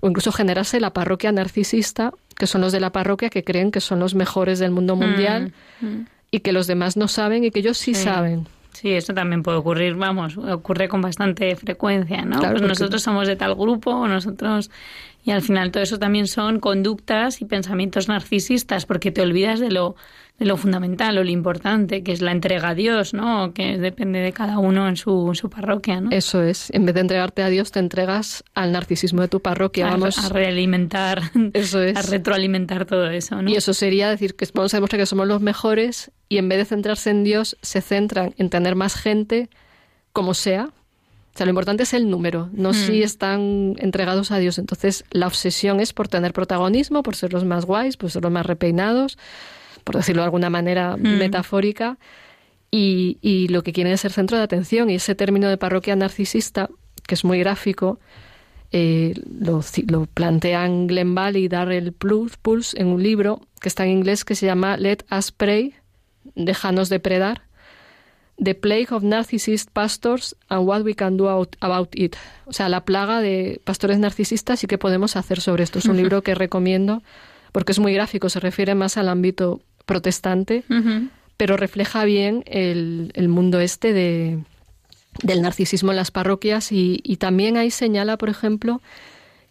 [0.00, 3.80] o incluso generarse la parroquia narcisista, que son los de la parroquia que creen que
[3.80, 6.06] son los mejores del mundo mundial mm, mm.
[6.32, 7.94] y que los demás no saben y que ellos sí.
[7.94, 8.48] saben.
[8.72, 12.40] Sí, eso también puede ocurrir, vamos, ocurre con bastante frecuencia, ¿no?
[12.40, 14.70] pues nosotros somos de tal grupo nosotros...
[15.24, 19.70] Y al final todo eso también son conductas y pensamientos narcisistas porque te olvidas de
[19.70, 19.94] lo
[20.38, 23.52] de lo fundamental o lo importante, que es la entrega a Dios, ¿no?
[23.54, 26.10] Que depende de cada uno en su, su parroquia, ¿no?
[26.10, 26.70] Eso es.
[26.70, 29.88] En vez de entregarte a Dios, te entregas al narcisismo de tu parroquia.
[29.88, 31.96] A, vamos a realimentar, eso es.
[31.96, 33.50] a retroalimentar todo eso, ¿no?
[33.50, 36.58] Y eso sería decir que vamos a demostrar que somos los mejores y en vez
[36.58, 39.48] de centrarse en Dios, se centran en tener más gente,
[40.12, 40.70] como sea,
[41.34, 43.04] o sea, lo importante es el número, no si mm.
[43.04, 44.58] están entregados a Dios.
[44.58, 48.32] Entonces, la obsesión es por tener protagonismo, por ser los más guays, por ser los
[48.32, 49.16] más repeinados,
[49.84, 51.18] por decirlo de alguna manera mm.
[51.18, 51.98] metafórica,
[52.74, 54.88] y, lo que quieren es ser centro de atención.
[54.88, 56.70] Y ese término de parroquia narcisista,
[57.06, 58.00] que es muy gráfico,
[58.70, 63.90] eh, lo, lo, plantean Glenn Ball y Darrell Pulse en un libro que está en
[63.90, 65.74] inglés que se llama Let Us Pray,
[66.34, 67.42] Déjanos depredar,
[68.42, 72.16] The Plague of Narcissist Pastors and What We Can Do About It.
[72.46, 75.78] O sea, la plaga de pastores narcisistas y qué podemos hacer sobre esto.
[75.78, 77.02] Es un libro que recomiendo
[77.52, 80.64] porque es muy gráfico, se refiere más al ámbito protestante,
[81.36, 84.38] pero refleja bien el, mundo este de,
[85.22, 88.80] del narcisismo en las parroquias y, también ahí señala, por ejemplo,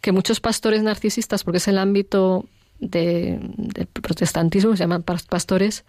[0.02, 2.46] que muchos pastores narcisistas, porque es el ámbito
[2.80, 5.86] de, del protestantismo, se llaman pastores,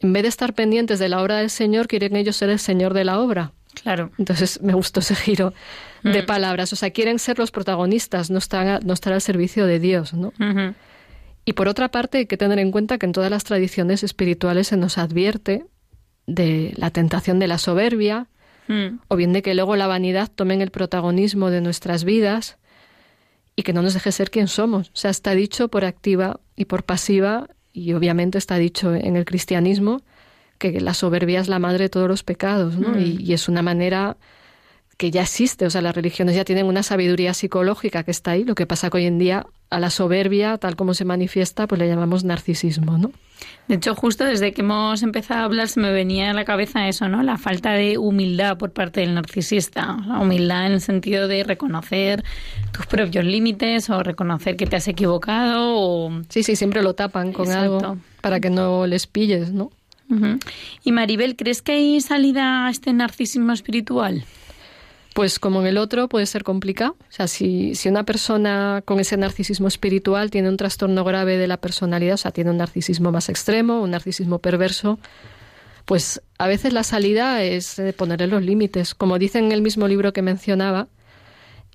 [0.00, 2.94] en vez de estar pendientes de la obra del Señor, quieren ellos ser el Señor
[2.94, 3.52] de la obra.
[3.74, 4.10] Claro.
[4.18, 5.52] Entonces me gustó ese giro
[6.02, 6.26] de mm.
[6.26, 6.72] palabras.
[6.72, 10.32] O sea, quieren ser los protagonistas, no están, no estar al servicio de Dios, ¿no?
[11.44, 14.68] Y por otra parte, hay que tener en cuenta que en todas las tradiciones espirituales
[14.68, 15.66] se nos advierte
[16.26, 18.28] de la tentación de la soberbia,
[18.68, 19.00] mm.
[19.08, 22.56] o bien de que luego la vanidad tome el protagonismo de nuestras vidas
[23.56, 24.88] y que no nos deje ser quien somos.
[24.88, 29.24] O sea, está dicho por activa y por pasiva, y obviamente está dicho en el
[29.24, 30.00] cristianismo,
[30.58, 32.90] que la soberbia es la madre de todos los pecados, ¿no?
[32.90, 33.20] Mm.
[33.20, 34.16] y es una manera
[34.96, 38.44] que ya existe, o sea, las religiones ya tienen una sabiduría psicológica que está ahí,
[38.44, 41.80] lo que pasa que hoy en día a la soberbia, tal como se manifiesta, pues
[41.80, 43.10] le llamamos narcisismo, ¿no?
[43.66, 46.86] De hecho, justo desde que hemos empezado a hablar se me venía a la cabeza
[46.86, 47.22] eso, ¿no?
[47.22, 49.96] La falta de humildad por parte del narcisista.
[50.06, 52.22] La humildad en el sentido de reconocer
[52.72, 56.22] tus propios límites o reconocer que te has equivocado o...
[56.28, 59.70] Sí, sí, siempre lo tapan con algo para que no les pilles, ¿no?
[60.84, 64.24] Y Maribel, ¿crees que hay salida a este narcisismo espiritual?
[65.14, 66.96] Pues como en el otro puede ser complicado.
[67.00, 71.46] O sea, si, si una persona con ese narcisismo espiritual tiene un trastorno grave de
[71.46, 74.98] la personalidad, o sea, tiene un narcisismo más extremo, un narcisismo perverso,
[75.84, 78.94] pues a veces la salida es ponerle los límites.
[78.94, 80.88] Como dicen en el mismo libro que mencionaba,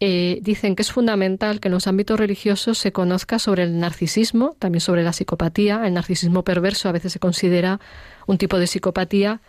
[0.02, 4.56] eh, dicen que es fundamental que en los ámbitos religiosos se conozca sobre el narcisismo,
[4.58, 5.86] también sobre la psicopatía.
[5.86, 7.80] El narcisismo perverso a veces se considera
[8.26, 9.42] un tipo de psicopatía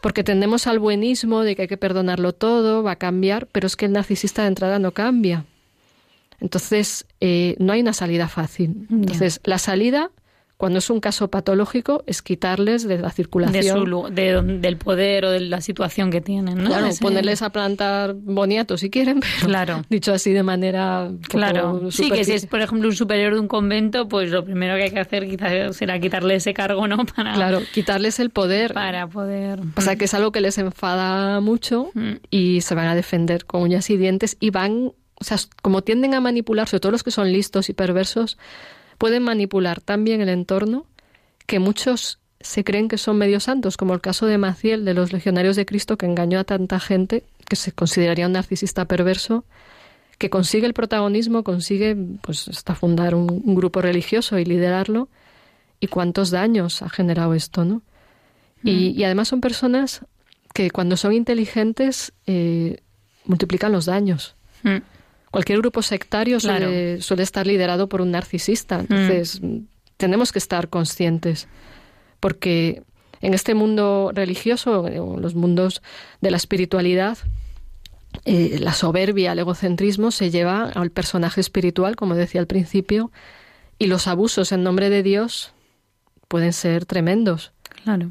[0.00, 3.76] porque tendemos al buenismo de que hay que perdonarlo todo, va a cambiar, pero es
[3.76, 5.44] que el narcisista de entrada no cambia.
[6.40, 8.86] Entonces, eh, no hay una salida fácil.
[8.90, 10.10] Entonces, la salida
[10.60, 14.12] cuando es un caso patológico, es quitarles de la circulación.
[14.12, 16.68] del poder o de la situación que tienen, ¿no?
[16.68, 19.82] Claro, ponerles a plantar boniato si quieren, pero claro.
[19.88, 21.12] dicho así de manera.
[21.30, 24.76] Claro, sí, que si es, por ejemplo, un superior de un convento, pues lo primero
[24.76, 27.06] que hay que hacer quizás será quitarle ese cargo, ¿no?
[27.16, 28.74] Para, claro, quitarles el poder.
[28.74, 29.60] Para poder.
[29.78, 32.16] O sea, que es algo que les enfada mucho mm.
[32.28, 36.14] y se van a defender con uñas y dientes y van o sea, como tienden
[36.14, 38.38] a manipular, sobre todo los que son listos y perversos,
[39.00, 40.84] pueden manipular tan bien el entorno
[41.46, 45.10] que muchos se creen que son medio santos, como el caso de Maciel, de los
[45.10, 49.46] legionarios de Cristo, que engañó a tanta gente, que se consideraría un narcisista perverso,
[50.18, 55.08] que consigue el protagonismo, consigue pues hasta fundar un, grupo religioso y liderarlo,
[55.80, 57.80] y cuántos daños ha generado esto, ¿no?
[58.62, 60.02] Y, además son personas
[60.52, 62.82] que cuando son inteligentes eh,
[63.24, 64.36] multiplican los daños.
[64.62, 64.99] Mm.
[65.30, 68.78] Cualquier grupo sectario suele, estar liderado por un narcisista.
[68.78, 68.80] Mm.
[68.80, 69.40] Entonces,
[69.96, 71.48] tenemos que estar conscientes.
[72.18, 72.82] Porque
[73.20, 75.82] en este mundo religioso, en los mundos
[76.20, 77.18] de la espiritualidad,
[78.24, 83.12] eh, la soberbia, el egocentrismo se lleva al personaje espiritual, como decía al principio,
[83.78, 85.52] y los abusos en nombre de Dios
[86.28, 87.52] pueden ser tremendos.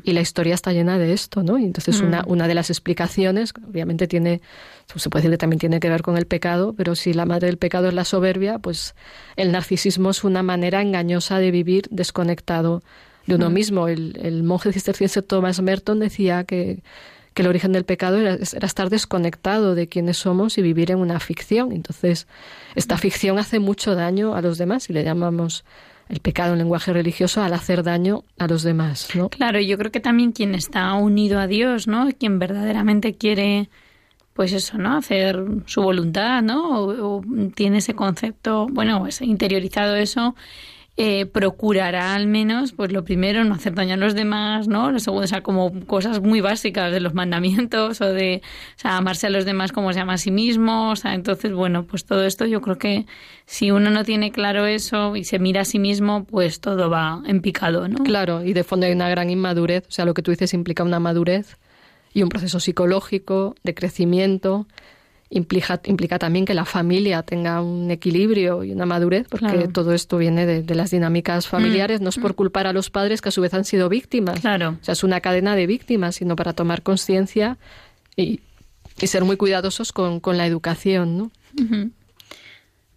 [0.04, 1.58] Y la historia está llena de esto, ¿no?
[1.58, 2.32] Y entonces una, mm.
[2.32, 4.42] una de las explicaciones, obviamente tiene,
[4.94, 7.48] se puede decir que también tiene que ver con el pecado, pero si la madre
[7.48, 8.96] del pecado es la soberbia, pues
[9.36, 12.82] el narcisismo es una manera engañosa de vivir desconectado
[13.28, 13.54] de uno mm.
[13.54, 13.88] mismo.
[13.88, 16.82] El, el monje cisterciense Thomas Merton decía que,
[17.34, 20.98] que el origen del pecado era, era, estar desconectado de quiénes somos y vivir en
[20.98, 21.72] una ficción.
[21.72, 22.28] Entonces,
[22.76, 23.00] esta mm.
[23.00, 25.64] ficción hace mucho daño a los demás y le llamamos
[26.10, 29.30] el pecado en lenguaje religioso al hacer daño a los demás, ¿no?
[29.30, 32.10] Claro, yo creo que también quien está unido a Dios, ¿no?
[32.20, 33.70] Quien verdaderamente quiere,
[34.34, 34.98] pues eso, ¿no?
[34.98, 36.82] Hacer su voluntad, ¿no?
[36.82, 37.22] O,
[37.56, 40.36] tiene ese concepto, bueno, pues interiorizado eso,
[41.02, 44.92] eh, procurará al menos, pues lo primero, no hacer daño a los demás, ¿no?
[44.92, 48.42] Lo segundo, o sea, como cosas muy básicas de los mandamientos o de,
[48.84, 52.04] amarse a los demás como se ama a sí mismo, o sea, entonces, bueno, pues
[52.04, 53.06] todo esto yo creo que
[53.46, 57.24] si uno no tiene claro eso y se mira a sí mismo, pues todo va
[57.26, 58.04] en picado, ¿no?
[58.04, 60.84] Claro, y de fondo hay una gran inmadurez, o sea, lo que tú dices implica
[60.84, 61.58] una madurez
[62.14, 64.68] y un proceso psicológico de crecimiento
[65.30, 70.18] implica, implica también que la familia tenga un equilibrio y una madurez, porque todo esto
[70.18, 72.02] viene de, las dinámicas familiares.
[72.02, 72.36] No es por mm.
[72.36, 74.40] culpar a los padres que a su vez han sido víctimas.
[74.40, 74.78] Claro.
[74.82, 77.58] O sea, es una cadena de víctimas, sino para tomar conciencia
[78.16, 78.42] y,
[78.96, 81.32] ser muy cuidadosos con, la educación, ¿no?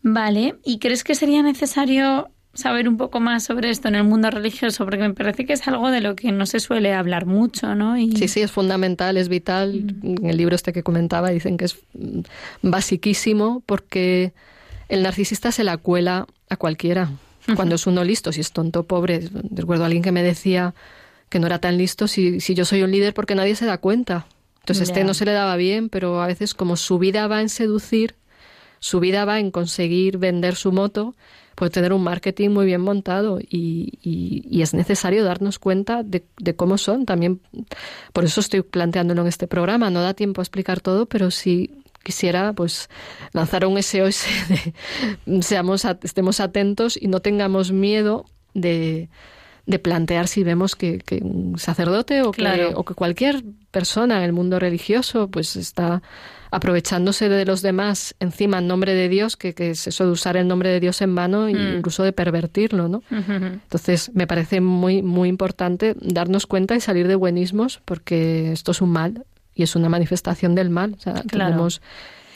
[0.03, 0.57] Vale.
[0.65, 4.85] ¿Y crees que sería necesario saber un poco más sobre esto en el mundo religioso,
[4.85, 7.97] porque me parece que es algo de lo que no se suele hablar mucho, ¿no?
[7.97, 8.13] Y...
[8.13, 9.85] Sí, sí, es fundamental, es vital.
[10.03, 10.17] Mm.
[10.19, 12.21] En el libro este que comentaba dicen que es mm,
[12.63, 14.33] basiquísimo porque
[14.89, 17.11] el narcisista se la cuela a cualquiera.
[17.57, 19.29] Cuando es uno listo, si es tonto, pobre.
[19.51, 20.75] Recuerdo a alguien que me decía
[21.29, 23.79] que no era tan listo si, si yo soy un líder porque nadie se da
[23.79, 24.27] cuenta.
[24.61, 27.49] Entonces este no se le daba bien, pero a veces como su vida va en
[27.49, 28.15] seducir,
[28.79, 31.17] su vida va en conseguir vender su moto,
[31.63, 36.57] puede tener un marketing muy bien montado y, y, es necesario darnos cuenta de, de,
[36.57, 37.07] cómo son.
[37.07, 37.41] También
[38.13, 39.89] por eso estoy planteándolo en este programa.
[39.89, 41.71] No da tiempo a explicar todo, pero sí
[42.03, 42.91] quisiera pues
[43.33, 44.25] lanzar un SOS
[45.25, 49.09] de seamos estemos atentos y no tengamos miedo de,
[49.67, 54.25] de plantear si vemos que, que un sacerdote o, que, o que cualquier persona en
[54.25, 56.03] el mundo religioso pues está
[56.53, 60.37] aprovechándose de los demás encima en nombre de Dios, que, que es eso de usar
[60.37, 63.03] el nombre de Dios en vano e incluso de pervertirlo, ¿no?
[63.11, 68.83] Entonces, me parece muy, muy importante darnos cuenta y salir de buenismos, porque esto es
[68.83, 69.25] un mal
[69.55, 70.95] y es una manifestación del mal.
[70.99, 71.81] O sea, tenemos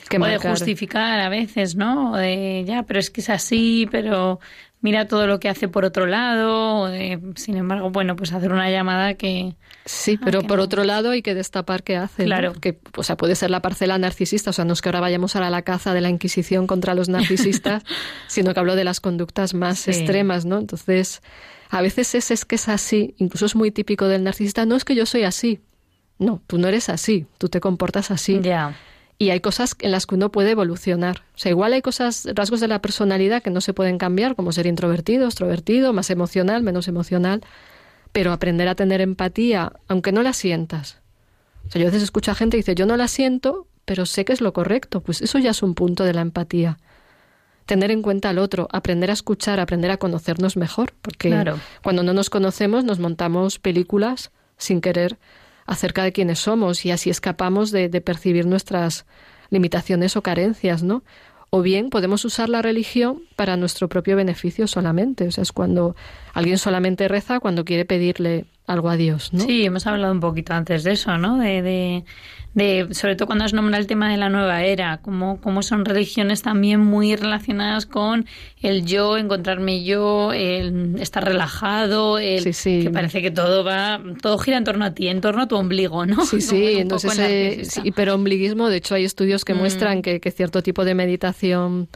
[0.07, 2.11] que o de justificar a veces, ¿no?
[2.13, 4.39] O de, ya, pero es que es así, pero
[4.81, 6.89] mira todo lo que hace por otro lado.
[7.35, 9.55] sin embargo, bueno, pues hacer una llamada que...
[9.85, 12.25] Sí, pero por otro lado hay que destapar qué hace.
[12.25, 12.53] Claro.
[12.53, 15.35] Que, o sea, puede ser la parcela narcisista, o sea, no es que ahora vayamos
[15.35, 17.83] a la caza de la Inquisición contra los narcisistas,
[18.27, 20.57] sino que hablo de las conductas más extremas, ¿no?
[20.57, 21.21] Entonces,
[21.69, 24.85] a veces es, es que es así, incluso es muy típico del narcisista, no es
[24.85, 25.61] que yo soy así.
[26.19, 28.39] No, tú no eres así, tú te comportas así.
[28.41, 28.75] Ya
[29.19, 31.23] y hay cosas en las que uno puede evolucionar.
[31.35, 34.51] O sea, igual hay cosas, rasgos de la personalidad que no se pueden cambiar, como
[34.51, 37.41] ser introvertido, extrovertido, más emocional, menos emocional,
[38.11, 40.99] pero aprender a tener empatía, aunque no la sientas.
[41.67, 44.05] O sea, yo a veces escucho a gente que dice, yo no la siento, pero
[44.05, 45.01] sé que es lo correcto.
[45.01, 46.77] Pues eso ya es un punto de la empatía.
[47.65, 51.53] Tener en cuenta al otro, aprender a escuchar, aprender a conocernos mejor, porque
[51.83, 55.17] cuando no nos conocemos nos montamos películas sin querer
[55.67, 59.05] acerca de quiénes somos y así escapamos de, percibir nuestras
[59.49, 61.03] limitaciones o carencias, ¿no?
[61.49, 65.27] O bien podemos usar la religión para nuestro propio beneficio solamente.
[65.27, 65.95] O sea, es cuando
[66.33, 69.39] alguien solamente reza cuando quiere pedirle algo a Dios, ¿no?
[69.39, 71.37] Sí, hemos hablado un poquito antes de eso, ¿no?
[71.37, 72.03] De, de,
[72.53, 75.85] de sobre todo cuando has nombrado el tema de la nueva era, como, como son
[75.85, 78.25] religiones también muy relacionadas con
[78.61, 84.57] el yo, encontrarme yo, el estar relajado, el que parece que todo va, todo gira
[84.57, 86.25] en torno a ti, en torno a tu ombligo, ¿no?
[86.25, 89.57] Sí, sí, entonces ese sí, pero ombliguismo, de hecho hay estudios que mm.
[89.57, 91.87] muestran que, que cierto tipo de meditación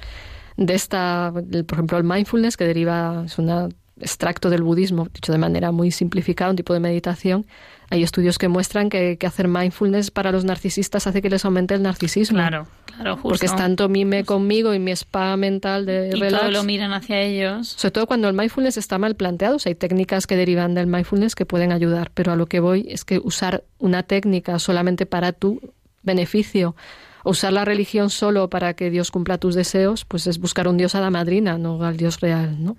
[0.56, 5.38] de esta, por ejemplo, el mindfulness, que deriva, es un extracto del budismo, dicho de
[5.38, 7.46] manera muy simplificada, un tipo de meditación.
[7.90, 11.82] Hay estudios que muestran que, hacer mindfulness para los narcisistas hace que les aumente el
[11.82, 12.38] narcisismo.
[12.38, 13.30] Claro, claro, justo.
[13.30, 16.42] Porque es tanto mime conmigo y mi spa mental de y relax.
[16.42, 17.68] todo lo miran hacia ellos.
[17.68, 19.58] Sobre todo cuando el mindfulness está mal planteado.
[19.66, 23.04] hay técnicas que derivan del mindfulness que pueden ayudar, pero a lo que voy es
[23.04, 25.74] que usar una técnica solamente para tu
[26.04, 26.76] beneficio
[27.24, 30.96] usar la religión solo para que Dios cumpla tus deseos, pues es buscar un Dios
[30.96, 32.78] a la madrina, no al Dios real, ¿no?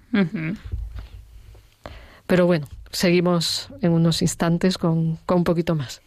[2.32, 6.00] Pero bueno, seguimos en unos instantes con, un poquito más.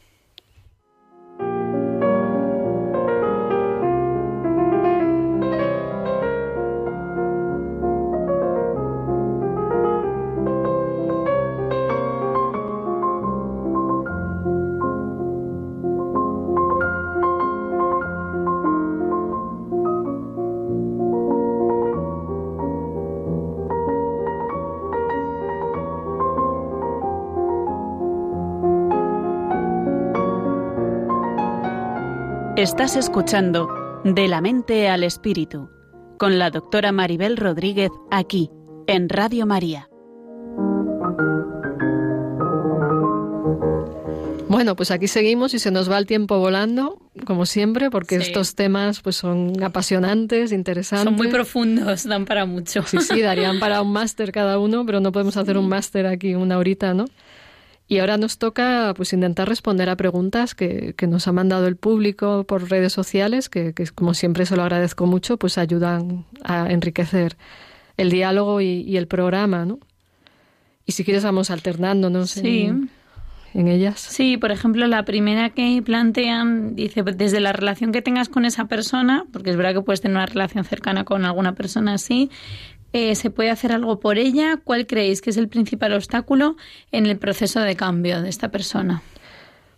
[32.66, 35.70] Estás escuchando De la mente al espíritu
[36.18, 38.49] con la doctora Maribel Rodríguez aquí
[38.88, 39.88] en Radio María.
[44.49, 48.55] Bueno, pues aquí seguimos y se nos va el tiempo volando, como siempre, porque estos
[48.55, 51.05] temas pues son apasionantes, interesantes.
[51.05, 52.82] Son muy profundos, dan para mucho.
[52.88, 56.34] Sí, sí, darían para un máster cada uno, pero no podemos hacer un máster aquí
[56.34, 57.05] una horita, ¿no?
[57.88, 61.76] Y ahora nos toca pues intentar responder a preguntas que, que nos ha mandado el
[61.76, 66.72] público por redes sociales, que, que, como siempre se lo agradezco mucho, pues ayudan a
[66.72, 67.38] enriquecer
[67.98, 69.80] el diálogo y, el programa, ¿no?
[70.86, 72.64] Y si quieres vamos alternándonos sí.
[72.64, 72.90] en,
[73.54, 74.00] en, ellas.
[74.00, 78.66] Sí, por ejemplo, la primera que plantean dice, desde la relación que tengas con esa
[78.66, 82.30] persona, porque es verdad que puedes tener una relación cercana con alguna persona así,
[82.94, 84.58] eh, ¿Se puede hacer algo por ella?
[84.64, 86.56] ¿Cuál creéis que es el principal obstáculo
[86.92, 89.02] en el proceso de cambio de esta persona?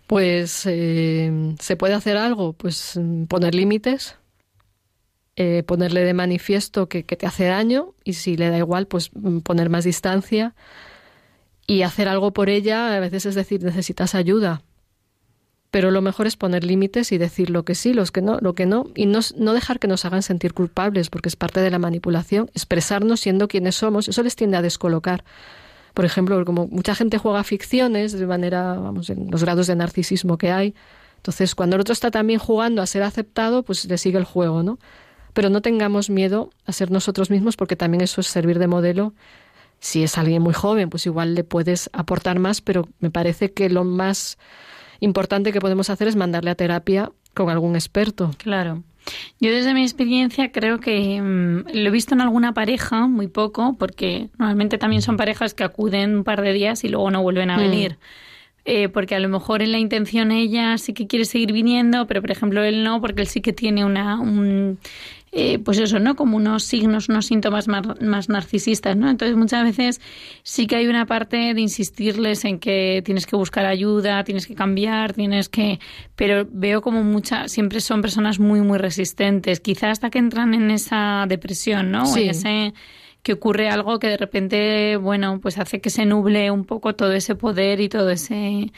[0.06, 4.16] Pues eh, se puede hacer algo, pues mm, poner límites,
[5.36, 9.12] eh, ponerle de manifiesto que, que, te hace daño y si le da igual, pues
[9.14, 10.56] mm, poner más distancia
[11.68, 14.62] y hacer algo por ella, a veces es decir, necesitas ayuda,
[15.72, 18.56] pero lo mejor es poner límites y decir lo que sí, los que no, lo
[18.56, 21.70] que no, y no, no, dejar que nos hagan sentir culpables, porque es parte de
[21.70, 25.24] la manipulación, expresarnos siendo quienes somos, eso les tiende a descolocar.
[25.94, 30.38] Por ejemplo, como mucha gente juega ficciones de manera, vamos, en los grados de narcisismo
[30.38, 30.74] que hay,
[31.18, 34.64] entonces cuando el otro está también jugando a ser aceptado, pues le sigue el juego,
[34.64, 34.80] ¿no?
[35.34, 39.14] Pero no tengamos miedo a ser nosotros mismos, porque también eso es servir de modelo.
[39.80, 43.70] Si es alguien muy joven, pues igual le puedes aportar más, pero me parece que
[43.70, 44.38] lo más
[45.00, 48.32] importante que podemos hacer es mandarle a terapia con algún experto.
[48.38, 48.84] Claro.
[49.40, 53.76] Yo desde mi experiencia creo que mm, lo he visto en alguna pareja, muy poco,
[53.78, 57.50] porque normalmente también son parejas que acuden un par de días y luego no vuelven
[57.50, 57.60] a mm.
[57.60, 57.98] venir.
[58.70, 62.20] Eh, porque a lo mejor en la intención ella sí que quiere seguir viniendo, pero
[62.20, 64.78] por ejemplo él no, porque él sí que tiene una, un,
[65.32, 66.16] eh, pues eso, ¿no?
[66.16, 69.10] Como unos signos, unos síntomas más, narcisistas, ¿no?
[69.10, 70.02] Entonces muchas veces
[70.44, 74.56] sí que hay una parte de insistirles en que tienes que buscar ayuda, tienes que
[74.56, 75.80] cambiar, tienes que...
[76.16, 80.72] Pero veo como muchas, siempre son personas muy, muy resistentes, quizás hasta que entran en
[80.72, 82.06] esa depresión, ¿no?
[82.06, 82.30] Sí.
[82.30, 82.74] ese
[83.28, 87.12] que ocurre algo que de repente, bueno, pues hace que se nuble un poco todo
[87.12, 88.72] ese poder y todo ese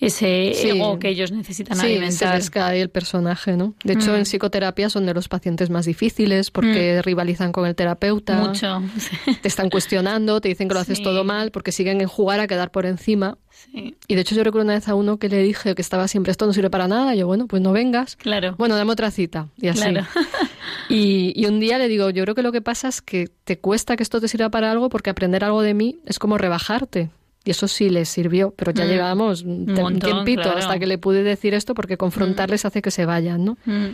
[0.00, 2.42] ese ego que ellos necesitan sí, alimentar.
[2.42, 3.74] Se cae el personaje, ¿no?
[3.84, 4.24] De hecho, en mm.
[4.24, 7.02] psicoterapia son de los pacientes más difíciles porque mm.
[7.04, 8.40] rivalizan con el terapeuta.
[8.40, 8.82] Mucho.
[9.40, 12.48] Te están cuestionando, te dicen que lo haces todo mal porque siguen en jugar a
[12.48, 13.38] quedar por encima.
[13.72, 16.30] Y de hecho yo recuerdo una vez a uno que le dije que estaba siempre
[16.30, 17.14] esto no sirve para nada.
[17.14, 18.16] Y yo, bueno, pues no vengas.
[18.16, 18.54] Claro.
[18.58, 19.48] Bueno, dame otra cita.
[19.56, 19.88] Y así.
[20.88, 23.58] y, y un día le digo, yo creo que lo que pasa es que te
[23.58, 27.10] cuesta que esto te sirva para algo porque aprender algo de mí es como rebajarte.
[27.44, 28.88] Y eso sí les sirvió, pero ya mm.
[28.88, 32.66] llevábamos un, tiempito hasta que le pude decir esto porque confrontarles mm.
[32.66, 33.58] hace que se vayan, ¿no?
[33.64, 33.88] Mm.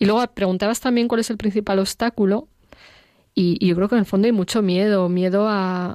[0.00, 2.48] Y luego preguntabas también cuál es el principal obstáculo
[3.40, 5.94] y, yo creo que en el fondo hay mucho miedo, miedo a,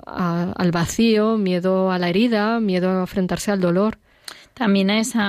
[0.56, 3.98] al vacío, miedo a la herida, miedo a enfrentarse al dolor.
[4.54, 5.20] También a ese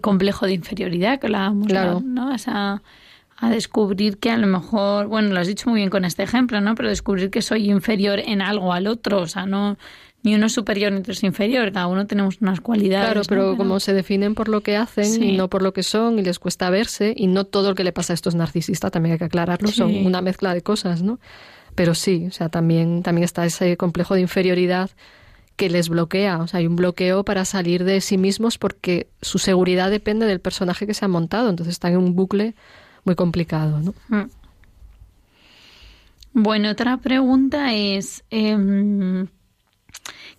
[0.00, 2.00] complejo de inferioridad que hablábamos, claro.
[2.02, 2.34] ¿no?
[2.34, 2.80] Esa,
[3.36, 6.62] a descubrir que a lo mejor, bueno, lo has dicho muy bien con este ejemplo,
[6.62, 6.74] ¿no?
[6.74, 9.76] Pero descubrir que soy inferior en algo al otro, o sea, no,
[10.22, 13.12] ni uno es superior ni otro es inferior, cada uno tenemos unas cualidades.
[13.12, 16.18] Claro, pero, como se definen por lo que hacen y no por lo que son
[16.18, 19.14] y les cuesta verse y no todo lo que le pasa a estos narcisistas, también
[19.14, 21.18] hay que aclararlo, son una mezcla de cosas, ¿no?
[21.74, 24.90] Pero sí, o sea, también, también está ese complejo de inferioridad
[25.56, 29.38] que les bloquea, o sea, hay un bloqueo para salir de sí mismos porque su
[29.38, 32.54] seguridad depende del personaje que se ha montado, entonces están en un bucle
[33.04, 33.94] muy complicado, ¿no?
[34.08, 34.30] Mm.
[36.34, 39.26] Bueno, otra pregunta es, em,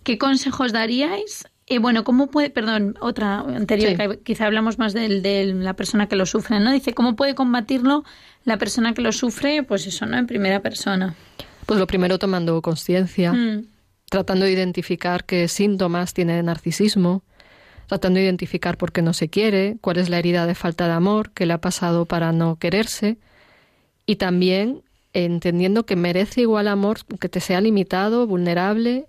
[0.04, 1.44] ¿qué consejos daríais?
[1.66, 6.16] Eh, bueno, ¿cómo puede, perdón, otra anterior, quizá hablamos más de, de, la persona que
[6.16, 6.70] lo sufre, ¿no?
[6.70, 8.04] Dice, ¿cómo puede combatirlo
[8.44, 9.62] la persona que lo sufre?
[9.62, 10.18] Pues eso, ¿no?
[10.18, 11.14] En primera persona.
[11.64, 13.66] Pues lo primero tomando conciencia, mm.
[14.10, 17.22] tratando de identificar qué síntomas tiene narcisismo,
[17.86, 20.92] tratando de identificar por qué no se quiere, cuál es la herida de falta de
[20.92, 23.16] amor que le ha pasado para no quererse
[24.04, 24.82] y también
[25.14, 29.06] entendiendo que merece igual amor que te sea limitado, vulnerable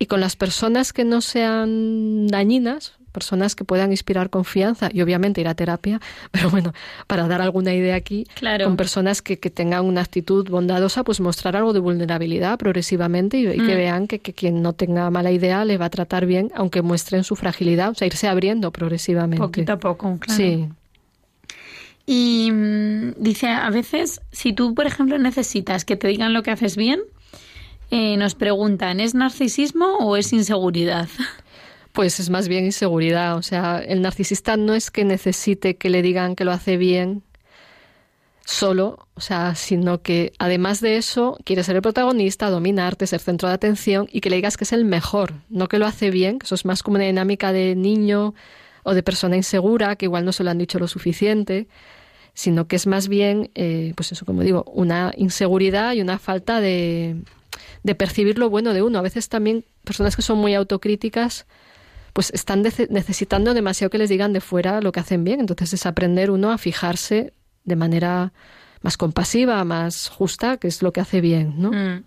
[0.00, 5.42] y con las personas que no sean dañinas, personas que puedan inspirar confianza y obviamente
[5.42, 6.72] ir a terapia, pero bueno,
[7.06, 8.26] para dar alguna idea aquí,
[8.64, 13.60] con personas que, tengan una actitud bondadosa, pues mostrar algo de vulnerabilidad progresivamente y, que
[13.60, 13.66] mm.
[13.66, 17.36] vean que, quien no tenga mala idea le va a tratar bien, aunque muestren su
[17.36, 19.44] fragilidad, o sea, irse abriendo progresivamente.
[19.44, 20.36] Poquito a poco, claro.
[20.36, 20.68] Sí.
[22.06, 26.52] Y mm, dice, a veces, si tú, por ejemplo, necesitas que te digan lo que
[26.52, 27.00] haces bien,
[27.90, 31.08] eh, nos preguntan, ¿es narcisismo o es inseguridad?
[31.92, 33.36] Pues es más bien inseguridad.
[33.36, 37.24] O sea, el narcisista no es que necesite que le digan que lo hace bien
[38.44, 43.48] solo, o sea, sino que además de eso quiere ser el protagonista, dominarte, ser centro
[43.48, 46.38] de atención y que le digas que es el mejor, no que lo hace bien,
[46.38, 48.34] que eso es más como una dinámica de niño
[48.84, 51.66] o de persona insegura, que igual no se lo han dicho lo suficiente
[52.32, 56.60] sino que es más bien, eh, pues eso, como digo, una inseguridad y una falta
[56.60, 57.16] de,
[57.82, 58.98] de percibir lo bueno de uno.
[58.98, 61.46] A veces también personas que son muy autocríticas,
[62.12, 65.40] pues están necesitando demasiado que les digan de fuera lo que hacen bien.
[65.40, 67.32] Entonces es aprender uno a fijarse
[67.64, 68.32] de manera
[68.82, 71.70] más compasiva, más justa, que es lo que hace bien, ¿no?
[71.70, 72.04] Mm.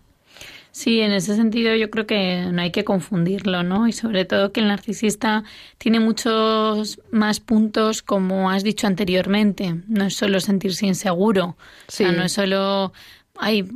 [0.71, 3.87] Sí, en ese sentido yo creo que no hay que confundirlo, ¿no?
[3.87, 5.43] Y sobre todo que el narcisista
[5.77, 9.81] tiene muchos más puntos, como has dicho anteriormente.
[9.87, 11.57] No es solo sentirse inseguro,
[11.87, 12.91] o sea, no es solo
[13.37, 13.69] hay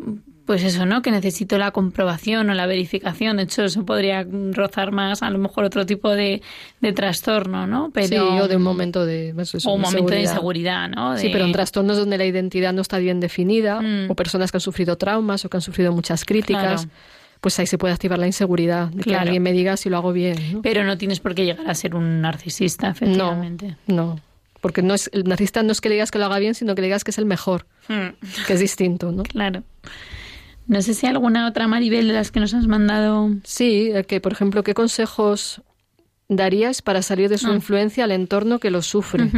[0.48, 1.02] pues eso, ¿no?
[1.02, 3.36] Que necesito la comprobación o la verificación.
[3.36, 6.42] De hecho, eso podría rozar más a lo mejor otro tipo de,
[6.80, 7.92] de trastorno, ¿no?
[7.94, 9.34] Pero, sí, o de un momento de...
[9.36, 11.18] Pues o un momento de inseguridad, ¿no?
[11.18, 14.10] Sí, pero en trastornos donde la identidad no está bien definida, mm.
[14.10, 16.88] o personas que han sufrido traumas o que han sufrido muchas críticas...
[17.40, 20.12] Pues ahí se puede activar la inseguridad, de que alguien me diga si lo hago
[20.12, 20.60] bien.
[20.64, 23.78] Pero no tienes por qué llegar a ser un narcisista, efectivamente.
[23.86, 24.22] No, no.
[24.60, 26.74] Porque no es, el narcisista no es que le digas que lo haga bien, sino
[26.74, 28.46] que le digas que es el mejor, mm.
[28.48, 29.22] que es distinto, ¿no?
[29.38, 29.62] Claro.
[30.68, 33.30] No sé si hay alguna otra Maribel de las que nos has mandado.
[33.44, 35.62] Sí, que por ejemplo, ¿qué consejos
[36.28, 37.56] darías para salir de su ah.
[37.56, 39.32] influencia al entorno que lo sufre?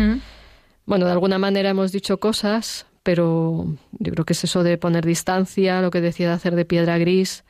[0.86, 5.06] Bueno, de alguna manera hemos dicho cosas, pero yo creo que es eso de poner
[5.06, 7.44] distancia, lo que decía de hacer de piedra gris,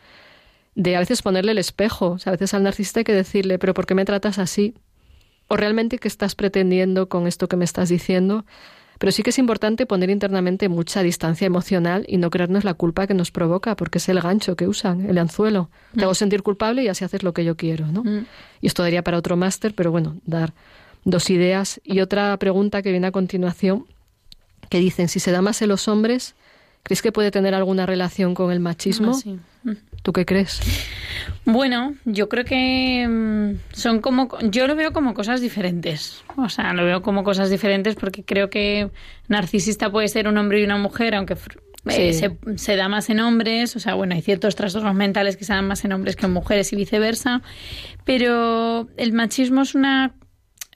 [0.75, 2.11] de a veces ponerle el espejo.
[2.11, 4.75] O sea, a veces al narcisista hay que decirle, pero ¿por qué me tratas así?
[5.47, 8.45] ¿O realmente qué estás pretendiendo con esto que me estás diciendo?
[8.99, 13.07] Pero sí que es importante poner internamente mucha distancia emocional y no creernos la culpa
[13.07, 15.69] que nos provoca, porque es el gancho que usan, el anzuelo.
[15.95, 16.15] Te hago mm.
[16.15, 18.03] sentir culpable y así haces lo que yo quiero, ¿no?
[18.03, 18.25] Mm.
[18.61, 20.53] Y esto daría para otro máster, pero bueno, dar
[21.05, 21.79] dos ideas.
[21.85, 23.85] Y otra pregunta que viene a continuación,
[24.69, 26.35] que dicen, si se da más en los hombres,
[26.83, 29.13] ¿crees que puede tener alguna relación con el machismo?
[29.65, 29.71] Ah,
[30.09, 30.59] ¿Tú qué crees?
[31.45, 36.23] Bueno, yo creo que mm, son como, yo lo veo como cosas diferentes.
[36.35, 38.89] O sea, lo veo como cosas diferentes porque creo que
[39.27, 41.35] narcisista puede ser un hombre y una mujer, aunque
[41.91, 43.75] eh, se, se, da más en hombres.
[43.75, 46.33] O sea, bueno, hay ciertos trastornos mentales que se dan más en hombres que en
[46.33, 47.43] mujeres y viceversa.
[48.03, 50.15] Pero el machismo es una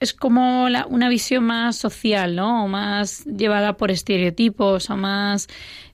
[0.00, 2.64] es como la, una visión más social, ¿no?
[2.64, 5.48] O más llevada por estereotipos o más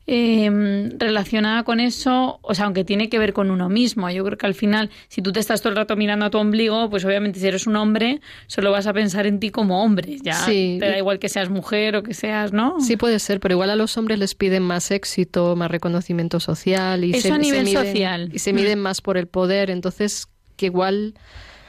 [0.06, 4.10] eh, relacionada con eso, o sea, aunque tiene que ver con uno mismo.
[4.10, 6.38] Yo creo que al final, si tú te estás todo el rato mirando a tu
[6.38, 10.18] ombligo, pues obviamente si eres un hombre, solo vas a pensar en ti como hombre.
[10.22, 12.80] Ya te da igual que seas mujer o que seas, ¿no?
[12.80, 17.04] Sí, puede ser, pero igual a los hombres les piden más éxito, más reconocimiento social.
[17.04, 18.30] Y eso se, a nivel social.
[18.32, 18.82] Y se miden mm.
[18.82, 21.14] más por el poder, entonces que igual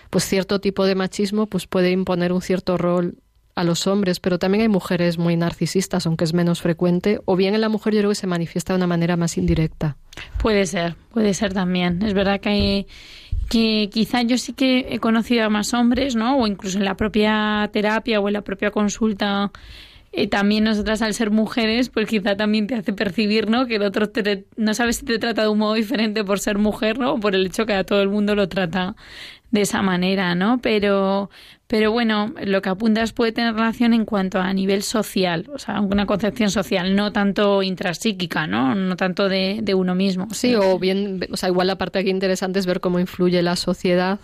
[0.09, 3.15] pues cierto tipo de machismo pues puede imponer un cierto rol
[3.55, 7.55] a los hombres, pero también hay mujeres muy narcisistas, aunque es menos frecuente, o bien
[7.55, 9.97] en la mujer yo creo que se manifiesta de una manera más indirecta.
[10.39, 12.01] Puede ser, puede ser también.
[12.03, 12.87] Es verdad que hay
[13.49, 16.37] que quizá yo sí que he conocido a más hombres, ¿no?
[16.37, 19.51] O incluso en la propia terapia o en la propia consulta
[20.13, 23.65] eh, también nosotras al ser mujeres, pues quizá también te hace percibir, ¿no?
[23.65, 24.09] Que el otro
[24.57, 27.13] no sabes si te trata de un modo diferente por ser mujer, ¿no?
[27.13, 28.95] O por el hecho que a todo el mundo lo trata
[29.51, 30.59] de esa manera, ¿no?
[30.61, 31.29] Pero,
[31.67, 35.81] pero bueno, lo que apuntas puede tener relación en cuanto a nivel social, o sea,
[35.81, 38.75] una concepción social, no tanto intrapsíquica, ¿no?
[38.75, 40.27] No tanto de, de uno mismo.
[40.31, 43.55] Sí, o bien, o sea, igual la parte aquí interesante es ver cómo influye la
[43.55, 44.19] sociedad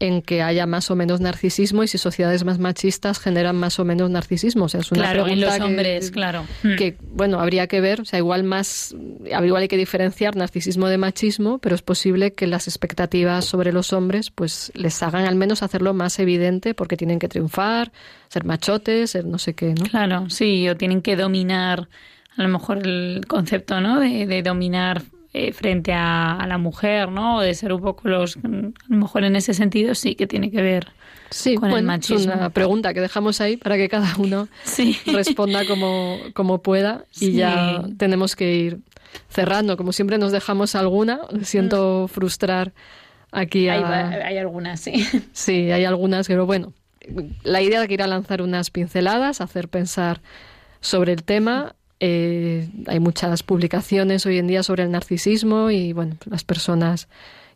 [0.00, 3.84] en que haya más o menos narcisismo y si sociedades más machistas generan más o
[3.84, 4.64] menos narcisismo.
[4.64, 6.46] O sea, es una claro, pregunta en los que, hombres, claro.
[6.62, 10.96] Que, bueno, habría que ver, o sea, igual más, igual hay que diferenciar narcisismo de
[10.96, 15.62] machismo, pero es posible que las expectativas sobre los hombres, pues les hagan al menos
[15.62, 17.92] hacerlo más evidente porque tienen que triunfar,
[18.28, 19.84] ser machotes, ser no sé qué, ¿no?
[19.84, 21.88] Claro, sí, o tienen que dominar,
[22.38, 24.00] a lo mejor el concepto, ¿no?
[24.00, 27.36] De, de dominar eh, frente a, la mujer, ¿no?
[27.36, 30.50] O de ser un poco los, a lo mejor en ese sentido sí que tiene
[30.50, 30.88] que ver
[31.30, 32.32] sí, con el machismo.
[32.32, 34.96] Es una pregunta que dejamos ahí para que cada uno sí.
[35.06, 37.32] responda como, como pueda y Sí.
[37.34, 38.78] ya tenemos que ir
[39.28, 39.76] cerrando.
[39.76, 42.72] Como siempre nos dejamos alguna, siento frustrar
[43.30, 44.08] aquí a...
[44.08, 45.06] Hay, hay algunas, sí.
[45.32, 46.72] Sí, hay algunas, pero bueno,
[47.42, 50.20] la idea de que ir a lanzar unas pinceladas, hacer pensar
[50.80, 51.74] sobre el tema.
[52.00, 57.08] Eh, hay muchas publicaciones hoy en día sobre el narcisismo y bueno, las personas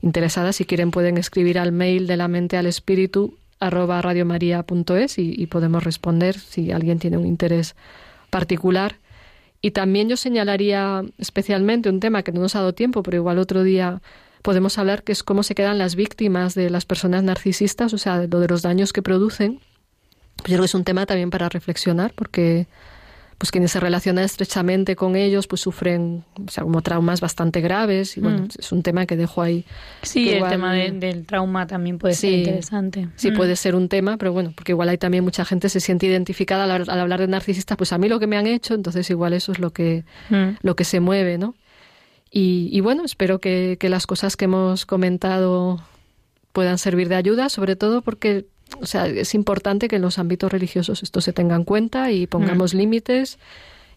[0.03, 5.35] interesadas, si quieren, pueden escribir al mail de la mente al espíritu arroba radiomaria.es y,
[5.35, 7.75] y podemos responder si alguien tiene un interés
[8.29, 8.97] particular.
[9.63, 13.39] Y también yo señalaría especialmente un tema que no nos ha dado tiempo, pero igual
[13.39, 14.03] otro día
[14.43, 18.27] podemos hablar, que es cómo se quedan las víctimas de las personas narcisistas, o sea,
[18.27, 19.61] lo de los daños que producen.
[20.39, 22.67] Yo creo que es un tema también para reflexionar, porque
[23.39, 28.16] pues quienes se relacionan estrechamente con ellos pues sufren o sea, como traumas bastante graves
[28.16, 28.49] y bueno, Mm.
[28.59, 29.64] es un tema que dejo ahí.
[30.03, 32.37] Sí, el igual- tema de- del trauma también puede ser Sí.
[32.37, 33.09] interesante.
[33.16, 33.37] Sí, Mm.
[33.37, 36.64] puede ser un tema, pero bueno, porque igual hay también mucha gente se siente identificada
[36.72, 39.32] al, al hablar de narcisistas, pues a mí lo que me han hecho, entonces igual
[39.32, 40.57] eso es lo que, Mm.
[40.62, 41.55] lo que se mueve, ¿no?
[42.30, 45.80] Y, y bueno, espero que, que las cosas que hemos comentado
[46.53, 48.47] puedan servir de ayuda, sobre todo porque
[48.81, 52.27] o sea, es importante que en los ámbitos religiosos esto se tenga en cuenta y
[52.27, 53.39] pongamos límites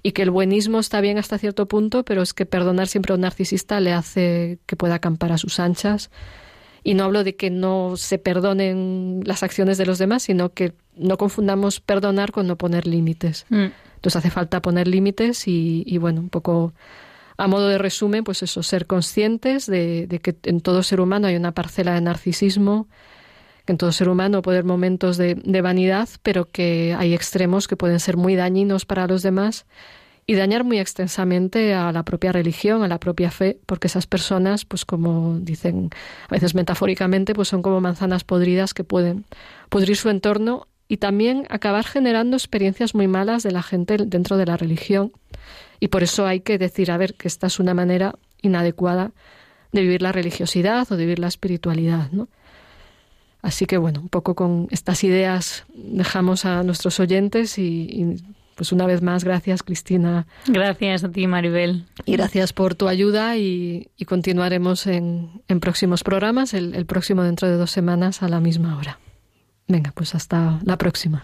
[0.03, 3.15] y que el buenismo está bien hasta cierto punto, pero es que perdonar siempre a
[3.15, 6.11] un narcisista le hace que pueda acampar a sus anchas.
[6.83, 10.73] Y no hablo de que no se perdonen las acciones de los demás, sino que
[10.95, 13.45] no confundamos perdonar con no poner límites.
[13.49, 13.67] Mm.
[13.95, 16.73] Entonces hace falta poner límites y, y, bueno, un poco
[17.35, 21.27] a modo de resumen, pues eso, ser conscientes de, de que en todo ser humano
[21.27, 22.87] hay una parcela de narcisismo,
[23.67, 27.67] que en todo ser humano puede haber momentos de, de vanidad, pero que hay extremos
[27.67, 29.67] que pueden ser muy dañinos para los demás
[30.25, 34.65] y dañar muy extensamente a la propia religión, a la propia fe, porque esas personas,
[34.65, 35.89] pues como dicen
[36.27, 39.25] a veces metafóricamente, pues son como manzanas podridas que pueden
[39.69, 44.45] pudrir su entorno y también acabar generando experiencias muy malas de la gente dentro de
[44.45, 45.11] la religión.
[45.79, 49.11] Y por eso hay que decir, a ver, que esta es una manera inadecuada
[49.71, 52.27] de vivir la religiosidad o de vivir la espiritualidad, ¿no?
[53.41, 58.23] Así que bueno, un poco con estas ideas dejamos a nuestros oyentes y, y,
[58.55, 60.25] pues una vez más gracias Cristina.
[60.47, 61.85] Gracias a ti Maribel.
[62.05, 67.23] Y gracias por tu ayuda y, y continuaremos en, en, próximos programas, el, el próximo
[67.23, 68.99] dentro de dos semanas a la misma hora.
[69.67, 71.23] Venga, pues hasta la próxima.